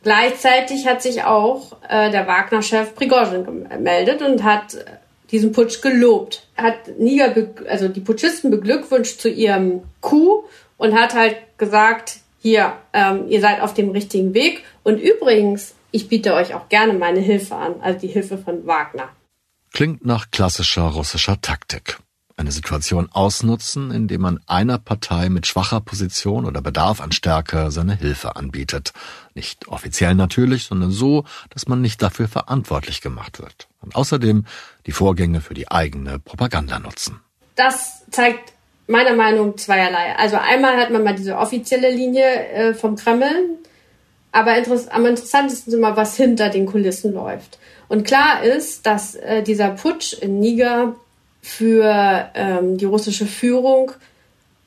[0.03, 4.77] Gleichzeitig hat sich auch äh, der Wagner-Chef Prigozhin gemeldet und hat
[5.30, 6.46] diesen Putsch gelobt.
[6.56, 7.34] Hat Niger,
[7.68, 10.44] also die Putschisten beglückwünscht zu ihrem Coup
[10.76, 14.64] und hat halt gesagt, hier, ähm, ihr seid auf dem richtigen Weg.
[14.82, 19.08] Und übrigens, ich biete euch auch gerne meine Hilfe an, also die Hilfe von Wagner.
[19.72, 21.98] Klingt nach klassischer russischer Taktik
[22.37, 27.97] eine Situation ausnutzen, indem man einer Partei mit schwacher Position oder Bedarf an Stärke seine
[27.97, 28.92] Hilfe anbietet.
[29.35, 33.68] Nicht offiziell natürlich, sondern so, dass man nicht dafür verantwortlich gemacht wird.
[33.81, 34.47] Und außerdem
[34.87, 37.20] die Vorgänge für die eigene Propaganda nutzen.
[37.55, 38.53] Das zeigt
[38.88, 40.16] meiner Meinung zweierlei.
[40.16, 43.59] Also einmal hat man mal diese offizielle Linie äh, vom Kreml,
[44.33, 44.53] aber
[44.90, 47.59] am interessantesten ist immer, was hinter den Kulissen läuft.
[47.87, 50.97] Und klar ist, dass äh, dieser Putsch in Niger
[51.44, 53.92] für ähm, die russische Führung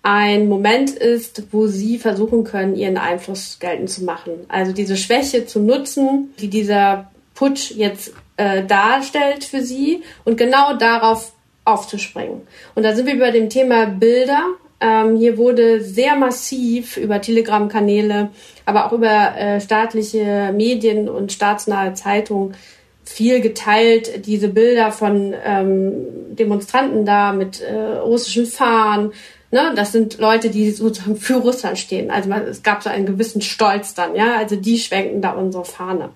[0.04, 4.34] ein Moment ist, wo sie versuchen können, ihren Einfluss geltend zu machen.
[4.48, 10.76] Also diese Schwäche zu nutzen, die dieser Putsch jetzt äh, darstellt für sie und genau
[10.78, 11.34] darauf
[11.66, 12.44] aufzuspringen.
[12.76, 14.44] Und da sind wir bei dem Thema Bilder.
[14.80, 18.30] Ähm, hier wurde sehr massiv über Telegram-Kanäle,
[18.66, 22.54] aber auch über äh, staatliche Medien und staatsnahe Zeitungen
[23.08, 25.93] viel geteilt, diese Bilder von ähm,
[26.32, 29.13] Demonstranten da mit äh, russischen Fahnen.
[29.52, 29.74] Ne?
[29.76, 32.12] Das sind Leute, die sozusagen für Russland stehen.
[32.12, 34.38] Also man, es gab so einen gewissen Stolz dann, ja.
[34.38, 36.10] Also die schwenken da unsere Fahne.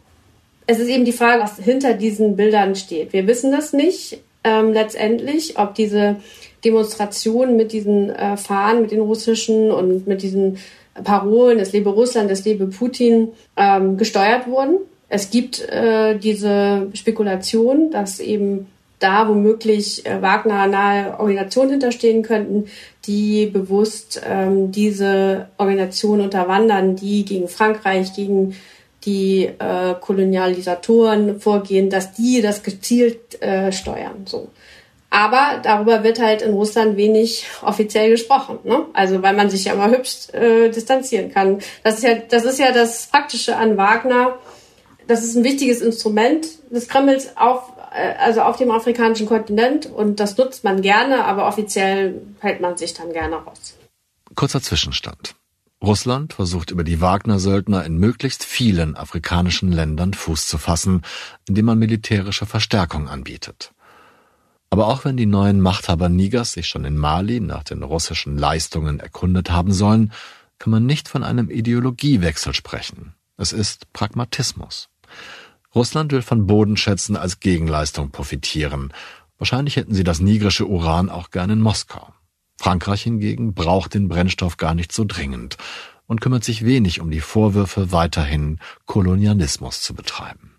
[0.68, 3.14] Es ist eben die Frage, was hinter diesen Bildern steht.
[3.14, 6.18] Wir wissen das nicht ähm, letztendlich, ob diese
[6.64, 10.58] Demonstrationen mit diesen äh, Fahnen, mit den russischen und mit diesen
[11.04, 14.78] Parolen, es lebe Russland, es lebe Putin, ähm, gesteuert wurden.
[15.14, 18.68] Es gibt äh, diese Spekulation, dass eben
[19.00, 22.68] da womöglich äh, Wagner-nahe Organisationen hinterstehen könnten,
[23.06, 28.56] die bewusst ähm, diese Organisation unterwandern, die gegen Frankreich, gegen
[29.04, 34.22] die äh, Kolonialisatoren vorgehen, dass die das gezielt äh, steuern.
[34.24, 34.48] So.
[35.10, 38.60] Aber darüber wird halt in Russland wenig offiziell gesprochen.
[38.64, 38.86] Ne?
[38.94, 41.60] Also weil man sich ja immer hübsch äh, distanzieren kann.
[41.84, 44.38] Das ist ja, das ist ja das Praktische an Wagner
[45.08, 50.20] das ist ein wichtiges Instrument des Kremls auf, äh, also auf dem afrikanischen Kontinent und
[50.20, 53.76] das nutzt man gerne, aber offiziell hält man sich dann gerne raus.
[54.36, 55.36] Kurzer Zwischenstand.
[55.84, 61.02] Russland versucht über die Wagner-Söldner in möglichst vielen afrikanischen Ländern Fuß zu fassen,
[61.48, 63.74] indem man militärische Verstärkung anbietet.
[64.70, 69.00] Aber auch wenn die neuen Machthaber Nigers sich schon in Mali nach den russischen Leistungen
[69.00, 70.14] erkundet haben sollen,
[70.60, 73.16] kann man nicht von einem Ideologiewechsel sprechen.
[73.42, 74.90] Es ist Pragmatismus.
[75.74, 78.94] Russland will von Bodenschätzen als Gegenleistung profitieren.
[79.40, 82.14] Wahrscheinlich hätten sie das nigrische Uran auch gern in Moskau.
[82.60, 85.58] Frankreich hingegen braucht den Brennstoff gar nicht so dringend
[86.06, 90.54] und kümmert sich wenig um die Vorwürfe, weiterhin Kolonialismus zu betreiben.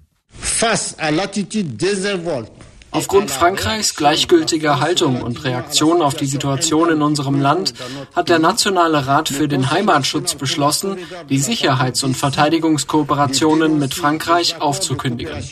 [2.93, 7.73] Aufgrund Frankreichs gleichgültiger Haltung und Reaktion auf die Situation in unserem Land
[8.15, 10.99] hat der Nationale Rat für den Heimatschutz beschlossen,
[11.31, 15.43] die Sicherheits- und Verteidigungskooperationen mit Frankreich aufzukündigen.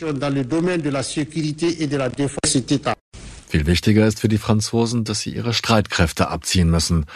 [3.48, 7.06] Viel wichtiger ist für die Franzosen, dass sie ihre Streitkräfte abziehen müssen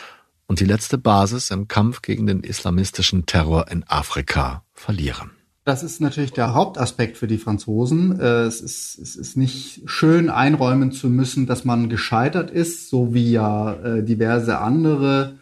[0.47, 5.31] und die letzte Basis im Kampf gegen den islamistischen Terror in Afrika verlieren.
[5.65, 8.21] Das ist natürlich der Hauptaspekt für die Franzosen.
[8.21, 13.15] Äh, es ist, es ist nicht schön einräumen zu müssen, dass man gescheitert ist, so
[13.15, 15.39] wie ja äh, diverse andere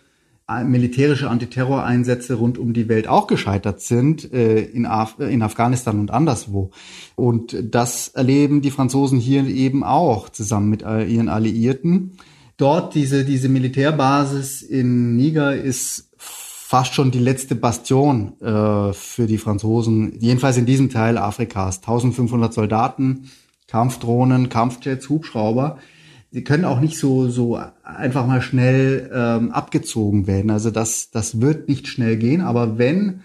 [0.66, 6.10] militärische Antiterroreinsätze rund um die Welt auch gescheitert sind, äh, in, Af in Afghanistan und
[6.10, 6.72] anderswo.
[7.16, 12.18] Und das erleben die Franzosen hier eben auch zusammen mit ihren Alliierten.
[12.58, 16.11] Dort diese, diese Militärbasis in Niger ist
[16.72, 21.80] fast schon die letzte Bastion äh, für die Franzosen, jedenfalls in diesem Teil Afrikas.
[21.80, 23.30] 1500 Soldaten,
[23.66, 25.76] Kampfdrohnen, Kampfjets, Hubschrauber
[26.30, 30.50] sie können auch nicht so, so einfach mal schnell ähm, abgezogen werden.
[30.50, 32.40] Also das, das wird nicht schnell gehen.
[32.40, 33.20] Aber wenn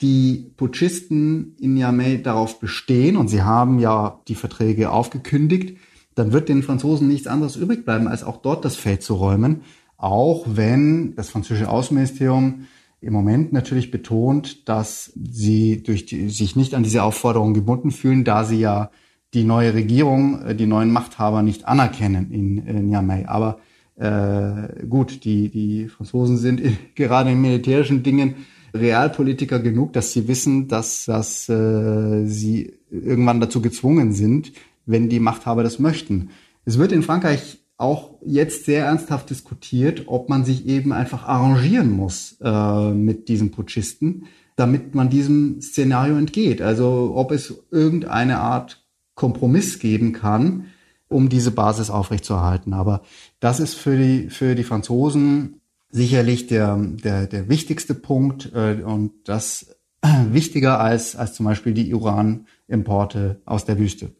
[0.00, 5.76] die Putschisten in Niamey darauf bestehen, und sie haben ja die Verträge aufgekündigt,
[6.14, 9.60] dann wird den Franzosen nichts anderes übrig bleiben, als auch dort das Feld zu räumen.
[9.98, 12.66] Auch wenn das französische Außenministerium
[13.00, 18.24] im Moment natürlich betont, dass sie durch die, sich nicht an diese Aufforderung gebunden fühlen,
[18.24, 18.90] da sie ja
[19.34, 23.24] die neue Regierung, äh, die neuen Machthaber nicht anerkennen in, in Niamey.
[23.26, 23.58] Aber
[23.96, 28.34] äh, gut, die, die Franzosen sind in, gerade in militärischen Dingen
[28.74, 34.52] Realpolitiker genug, dass sie wissen, dass, dass äh, sie irgendwann dazu gezwungen sind,
[34.86, 36.30] wenn die Machthaber das möchten.
[36.64, 41.90] Es wird in Frankreich auch jetzt sehr ernsthaft diskutiert, ob man sich eben einfach arrangieren
[41.90, 44.26] muss äh, mit diesen Putschisten,
[44.56, 46.60] damit man diesem Szenario entgeht.
[46.60, 50.66] Also ob es irgendeine Art Kompromiss geben kann,
[51.08, 52.72] um diese Basis aufrechtzuerhalten.
[52.72, 53.02] Aber
[53.38, 55.60] das ist für die, für die Franzosen
[55.90, 59.76] sicherlich der, der, der wichtigste Punkt äh, und das
[60.30, 64.10] wichtiger als, als zum Beispiel die Uranimporte aus der Wüste.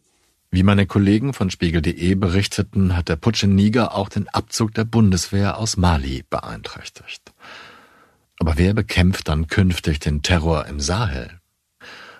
[0.50, 4.84] Wie meine Kollegen von Spiegel.de berichteten, hat der Putsch in Niger auch den Abzug der
[4.84, 7.34] Bundeswehr aus Mali beeinträchtigt.
[8.38, 11.38] Aber wer bekämpft dann künftig den Terror im Sahel?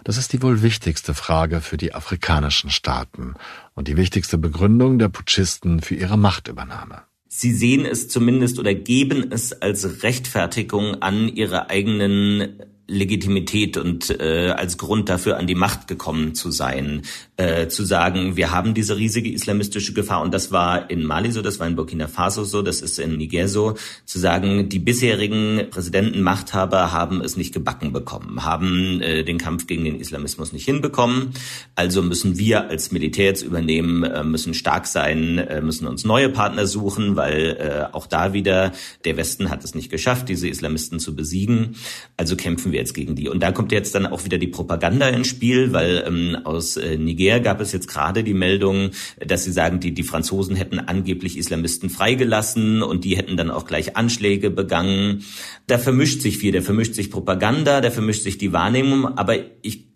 [0.05, 3.35] Das ist die wohl wichtigste Frage für die afrikanischen Staaten
[3.75, 7.03] und die wichtigste Begründung der Putschisten für ihre Machtübernahme.
[7.29, 14.55] Sie sehen es zumindest oder geben es als Rechtfertigung an, ihre eigenen Legitimität und äh,
[14.57, 17.03] als Grund dafür an die Macht gekommen zu sein,
[17.37, 20.23] äh, zu sagen, wir haben diese riesige islamistische Gefahr.
[20.23, 23.19] Und das war in Mali so, das war in Burkina Faso so, das ist in
[23.19, 23.75] Niger so,
[24.07, 29.67] zu sagen, die bisherigen Präsidenten, Machthaber haben es nicht gebacken bekommen, haben äh, den Kampf
[29.67, 31.35] gegen den Islamismus nicht hinbekommen,
[31.75, 36.31] also müssen wir als Militär jetzt übernehmen, äh, müssen stark sein, äh, müssen uns neue
[36.31, 38.73] Partner suchen, weil äh, auch da wieder
[39.05, 41.77] der Westen hat es nicht geschafft, diese Islamisten zu besiegen,
[42.17, 43.29] also kämpfen wir jetzt gegen die?
[43.29, 46.97] Und da kommt jetzt dann auch wieder die Propaganda ins Spiel, weil ähm, aus äh,
[46.97, 48.91] Niger gab es jetzt gerade die Meldung,
[49.25, 53.67] dass sie sagen, die, die Franzosen hätten angeblich Islamisten freigelassen und die hätten dann auch
[53.67, 55.25] gleich Anschläge begangen.
[55.67, 59.88] Da vermischt sich viel, da vermischt sich Propaganda, da vermischt sich die Wahrnehmung, aber ich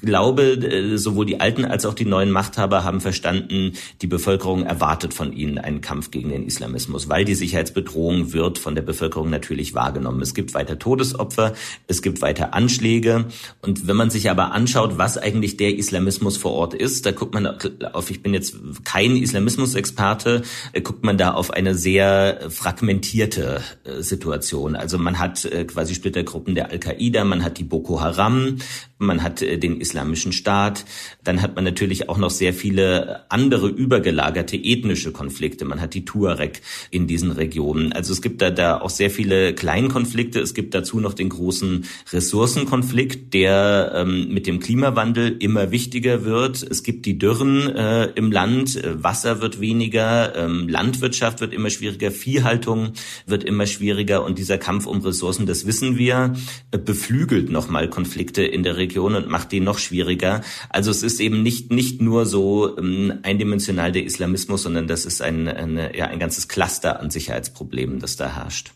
[0.00, 3.72] glaube, äh, sowohl die alten als auch die neuen Machthaber haben verstanden,
[4.02, 8.74] die Bevölkerung erwartet von ihnen einen Kampf gegen den Islamismus, weil die Sicherheitsbedrohung wird von
[8.74, 10.22] der Bevölkerung natürlich wahrgenommen.
[10.22, 11.54] Es gibt weiter Todesopfer,
[11.86, 13.26] es gibt weiter Anschläge.
[13.62, 17.34] Und wenn man sich aber anschaut, was eigentlich der Islamismus vor Ort ist, da guckt
[17.34, 17.46] man
[17.92, 20.42] auf, ich bin jetzt kein Islamismusexperte,
[20.72, 24.76] äh, guckt man da auf eine sehr fragmentierte äh, Situation.
[24.76, 28.56] Also man hat quasi Splittergruppen der Al-Qaida, man hat die Boko Haram,
[28.98, 30.84] man hat den Islamischen Staat.
[31.24, 35.64] Dann hat man natürlich auch noch sehr viele andere übergelagerte ethnische Konflikte.
[35.64, 36.60] Man hat die Tuareg
[36.90, 37.92] in diesen Regionen.
[37.92, 40.40] Also es gibt da, da auch sehr viele Kleinkonflikte.
[40.40, 46.62] Es gibt dazu noch den großen Ressourcenkonflikt, der ähm, mit dem Klimawandel immer wichtiger wird.
[46.62, 52.10] Es gibt die Dürren äh, im Land, Wasser wird weniger, ähm, Landwirtschaft wird immer schwieriger,
[52.10, 52.92] Viehhaltung
[53.26, 56.34] wird immer schwieriger und dieser Kampf um Ressourcen, das wissen wir,
[56.70, 60.42] äh, beflügelt nochmal Konflikte in der Region und macht die noch schwieriger.
[60.68, 65.22] Also es ist eben nicht, nicht nur so ähm, eindimensional der Islamismus, sondern das ist
[65.22, 68.72] ein, eine, ja, ein ganzes Cluster an Sicherheitsproblemen, das da herrscht.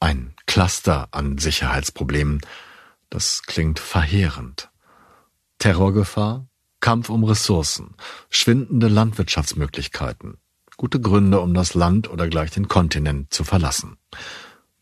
[0.00, 2.40] Ein Cluster an Sicherheitsproblemen.
[3.10, 4.70] Das klingt verheerend.
[5.58, 6.46] Terrorgefahr,
[6.80, 7.94] Kampf um Ressourcen,
[8.28, 10.36] schwindende Landwirtschaftsmöglichkeiten,
[10.76, 13.96] gute Gründe, um das Land oder gleich den Kontinent zu verlassen.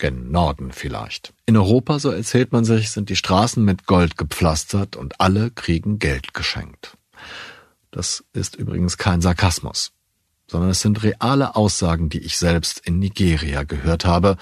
[0.04, 1.32] Gen Norden vielleicht.
[1.46, 5.98] In Europa, so erzählt man sich, sind die Straßen mit Gold gepflastert und alle kriegen
[5.98, 6.98] Geld geschenkt.
[7.90, 9.92] Das ist übrigens kein Sarkasmus,
[10.46, 14.36] sondern es sind reale Aussagen, die ich selbst in Nigeria gehört habe,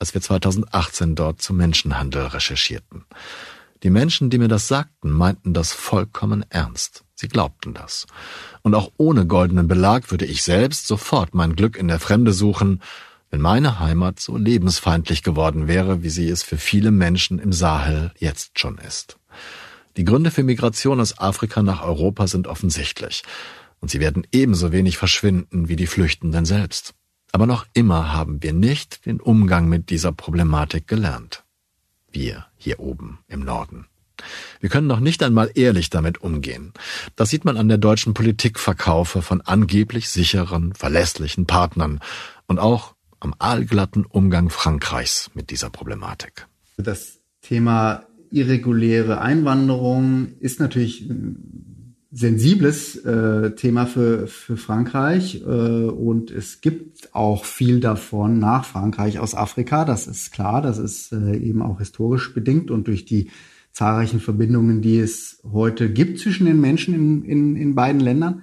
[0.00, 3.04] als wir 2018 dort zum Menschenhandel recherchierten.
[3.84, 7.04] Die Menschen, die mir das sagten, meinten das vollkommen ernst.
[7.14, 8.08] Sie glaubten das.
[8.62, 12.82] Und auch ohne goldenen Belag würde ich selbst sofort mein Glück in der Fremde suchen,
[13.34, 18.12] wenn meine Heimat so lebensfeindlich geworden wäre, wie sie es für viele Menschen im Sahel
[18.16, 19.18] jetzt schon ist.
[19.96, 23.24] Die Gründe für Migration aus Afrika nach Europa sind offensichtlich,
[23.80, 26.94] und sie werden ebenso wenig verschwinden wie die Flüchtenden selbst.
[27.32, 31.42] Aber noch immer haben wir nicht den Umgang mit dieser Problematik gelernt.
[32.12, 33.88] Wir hier oben im Norden.
[34.60, 36.72] Wir können noch nicht einmal ehrlich damit umgehen.
[37.16, 41.98] Das sieht man an der deutschen Politikverkaufe von angeblich sicheren, verlässlichen Partnern
[42.46, 42.93] und auch
[43.24, 46.46] am aalglatten Umgang Frankreichs mit dieser Problematik.
[46.76, 56.30] Das Thema irreguläre Einwanderung ist natürlich ein sensibles äh, Thema für, für Frankreich äh, und
[56.30, 61.36] es gibt auch viel davon nach Frankreich aus Afrika, das ist klar, das ist äh,
[61.36, 63.30] eben auch historisch bedingt und durch die
[63.72, 68.42] zahlreichen Verbindungen, die es heute gibt zwischen den Menschen in, in, in beiden Ländern.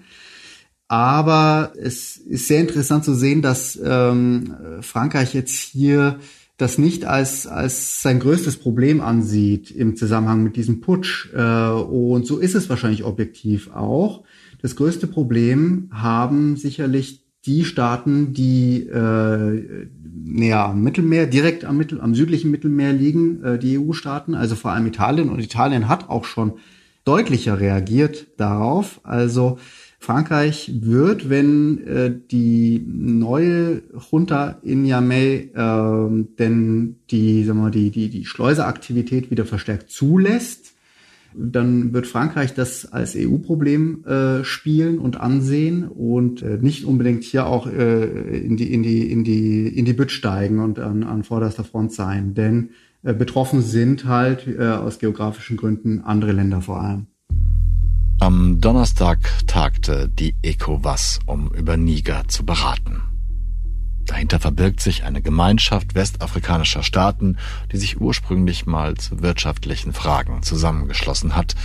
[0.92, 6.20] Aber es ist sehr interessant zu sehen, dass ähm, Frankreich jetzt hier
[6.58, 11.30] das nicht als, als sein größtes Problem ansieht im Zusammenhang mit diesem Putsch.
[11.34, 14.26] Äh, und so ist es wahrscheinlich objektiv auch.
[14.62, 22.02] Das größte Problem haben sicherlich die Staaten, die äh, näher am Mittelmeer, direkt am, Mittel,
[22.02, 25.30] am südlichen Mittelmeer liegen, äh, die EU-Staaten, also vor allem Italien.
[25.30, 26.56] Und Italien hat auch schon
[27.06, 29.00] deutlicher reagiert darauf.
[29.04, 29.58] Also
[30.04, 37.72] Frankreich wird, wenn äh, die neue Junta in Yamey äh, denn die, sagen wir mal,
[37.72, 40.74] die, die, die Schleuseraktivität wieder verstärkt zulässt,
[41.36, 47.46] dann wird Frankreich das als EU-Problem äh, spielen und ansehen und äh, nicht unbedingt hier
[47.46, 51.24] auch äh, in die in die in die in die Bütt steigen und an, an
[51.24, 52.72] vorderster Front sein, denn
[53.04, 57.06] äh, betroffen sind halt äh, aus geografischen Gründen andere Länder vor allem.
[58.22, 59.18] Am Donnerstag
[59.48, 63.02] tagte die ECOWAS, um über Niger zu beraten.
[64.06, 67.38] Dahinter verbirgt sich eine Gemeinschaft westafrikanischer Staaten,
[67.72, 71.56] die sich ursprünglich mal zu wirtschaftlichen Fragen zusammengeschlossen hat,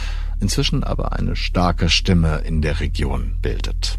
[0.40, 3.98] inzwischen aber eine starke Stimme in der Region bildet.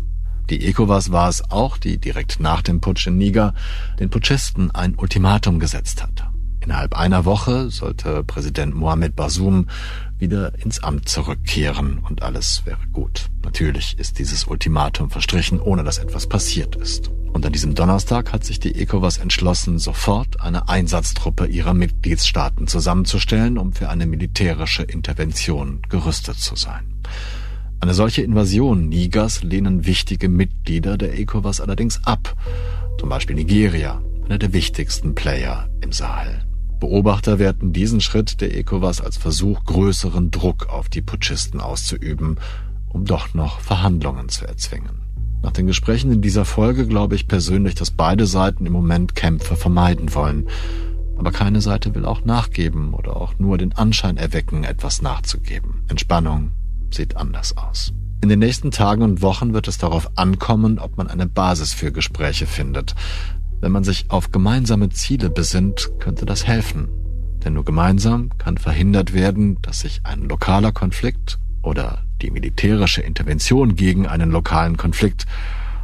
[0.49, 3.53] Die ECOWAS war es auch, die direkt nach dem Putsch in Niger
[3.99, 6.26] den Putschisten ein Ultimatum gesetzt hat.
[6.68, 9.68] Innerhalb einer Woche sollte Präsident Mohamed Bazoum
[10.18, 13.28] wieder ins Amt zurückkehren und alles wäre gut.
[13.41, 17.09] Natürlich ist dieses Ultimatum verstrichen, ohne dass etwas passiert ist.
[17.32, 23.57] Und an diesem Donnerstag hat sich die ECOWAS entschlossen, sofort eine Einsatztruppe ihrer Mitgliedstaaten zusammenzustellen,
[23.57, 26.84] um für eine militärische Intervention gerüstet zu sein.
[27.80, 32.36] Eine solche Invasion Nigers lehnen wichtige Mitglieder der ECOWAS allerdings ab,
[32.99, 36.46] zum Beispiel Nigeria, einer der wichtigsten Player im Sahel.
[36.80, 42.39] Beobachter werten diesen Schritt der ECOWAS als Versuch, größeren Druck auf die Putschisten auszuüben,
[42.89, 45.01] um doch noch Verhandlungen zu erzwingen.
[45.41, 49.55] Nach den Gesprächen in dieser Folge glaube ich persönlich, dass beide Seiten im Moment Kämpfe
[49.55, 50.47] vermeiden wollen.
[51.17, 55.82] Aber keine Seite will auch nachgeben oder auch nur den Anschein erwecken, etwas nachzugeben.
[55.88, 56.51] Entspannung
[56.91, 57.93] sieht anders aus.
[58.21, 61.91] In den nächsten Tagen und Wochen wird es darauf ankommen, ob man eine Basis für
[61.91, 62.95] Gespräche findet.
[63.59, 66.89] Wenn man sich auf gemeinsame Ziele besinnt, könnte das helfen.
[67.43, 73.75] Denn nur gemeinsam kann verhindert werden, dass sich ein lokaler Konflikt oder die militärische Intervention
[73.75, 75.25] gegen einen lokalen Konflikt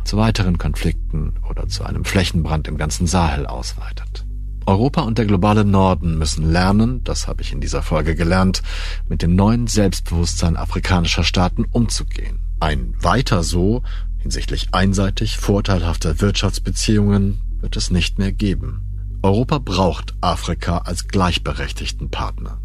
[0.04, 4.26] zu weiteren Konflikten oder zu einem Flächenbrand im ganzen Sahel ausweitet.
[4.66, 8.62] Europa und der globale Norden müssen lernen, das habe ich in dieser Folge gelernt,
[9.10, 12.40] mit dem neuen Selbstbewusstsein afrikanischer Staaten umzugehen.
[12.60, 13.84] Ein weiter so
[14.20, 18.82] hinsichtlich einseitig vorteilhafter Wirtschaftsbeziehungen wird es nicht mehr geben.
[19.24, 22.60] Europa braucht Afrika als gleichberechtigten Partner.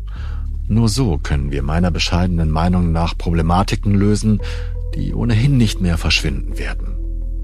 [0.67, 4.41] Nur so können wir meiner bescheidenen Meinung nach Problematiken lösen,
[4.97, 6.97] die ohnehin nicht mehr verschwinden werden.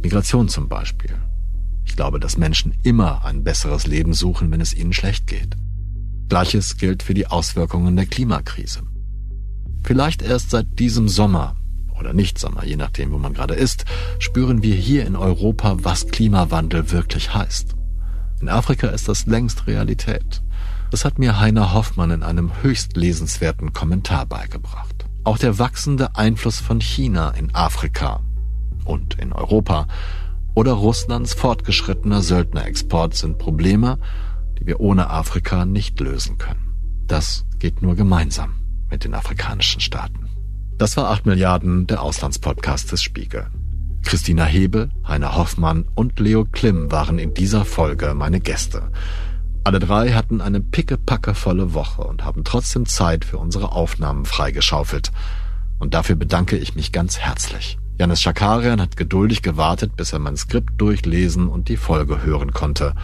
[0.03, 1.15] Migration zum Beispiel.
[1.85, 5.57] Ich glaube, dass Menschen immer ein besseres Leben suchen, wenn es ihnen schlecht geht.
[6.29, 8.83] Gleiches gilt für die Auswirkungen der Klimakrise.
[9.85, 11.55] Vielleicht erst seit diesem Sommer
[12.05, 13.87] oder nicht Sommer, je nachdem, wo man gerade ist,
[14.19, 17.75] spüren wir hier in Europa, was Klimawandel wirklich heißt.
[18.41, 20.43] In Afrika ist das längst Realität.
[20.91, 25.07] Das hat mir Heiner Hoffmann in einem höchst lesenswerten Kommentar beigebracht.
[25.25, 28.21] Auch der wachsende Einfluss von China in Afrika
[28.85, 29.87] und in Europa
[30.55, 33.99] oder Russlands fortgeschrittener Söldnerexport sind Probleme,
[34.59, 36.75] die wir ohne Afrika nicht lösen können.
[37.07, 38.57] Das geht nur gemeinsam
[38.91, 40.24] mit den afrikanischen Staaten.
[40.77, 43.47] Das war 8 Milliarden, der Auslandspodcast des Spiegel.
[44.03, 48.91] Christina Hebel, Heiner Hoffmann und Leo Klim waren in dieser Folge meine Gäste.
[49.63, 55.13] Alle drei hatten eine pickepackevolle Woche und haben trotzdem Zeit für unsere Aufnahmen freigeschaufelt.
[55.79, 57.79] Und dafür bedanke ich mich ganz herzlich.
[57.99, 62.95] Janis Schakarian hat geduldig gewartet, bis er mein Skript durchlesen und die Folge hören konnte.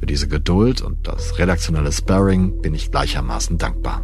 [0.00, 4.02] Für diese Geduld und das redaktionelle Sparring bin ich gleichermaßen dankbar.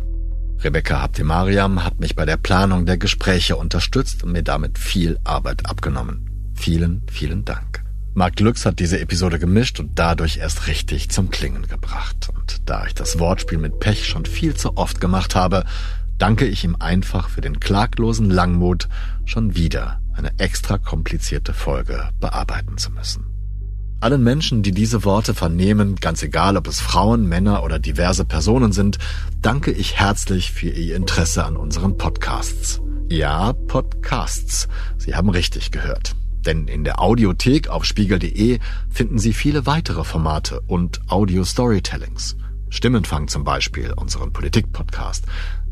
[0.63, 5.67] Rebecca Habtemariam hat mich bei der Planung der Gespräche unterstützt und mir damit viel Arbeit
[5.67, 6.53] abgenommen.
[6.55, 7.85] Vielen, vielen Dank.
[8.15, 12.31] Marc Lux hat diese Episode gemischt und dadurch erst richtig zum Klingen gebracht.
[12.35, 15.65] Und da ich das Wortspiel mit Pech schon viel zu oft gemacht habe,
[16.17, 18.89] danke ich ihm einfach für den klaglosen Langmut,
[19.27, 23.36] schon wieder eine extra komplizierte Folge bearbeiten zu müssen.
[23.99, 28.73] Allen Menschen, die diese Worte vernehmen, ganz egal ob es Frauen, Männer oder diverse Personen
[28.73, 28.99] sind,
[29.41, 32.83] danke ich herzlich für Ihr Interesse an unseren Podcasts.
[33.09, 34.69] Ja, Podcasts.
[34.99, 36.15] Sie haben richtig gehört.
[36.45, 38.59] Denn in der Audiothek auf spiegel.de
[38.91, 42.37] finden Sie viele weitere Formate und Audio-Storytellings.
[42.69, 45.25] Stimmenfang zum Beispiel, unseren Politik-Podcast,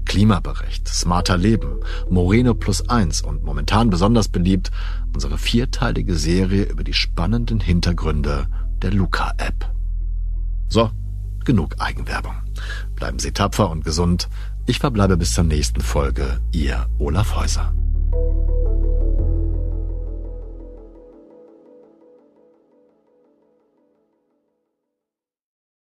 [0.07, 4.71] Klimabericht, Smarter Leben, Moreno Plus Eins und momentan besonders beliebt
[5.15, 8.47] unsere vierteilige Serie über die spannenden Hintergründe
[8.83, 9.73] der Luca-App.
[10.69, 10.91] So,
[11.45, 12.35] genug Eigenwerbung.
[12.97, 14.29] Bleiben Sie tapfer und gesund.
[14.67, 16.41] Ich verbleibe bis zur nächsten Folge.
[16.53, 17.73] Ihr Olaf Häuser.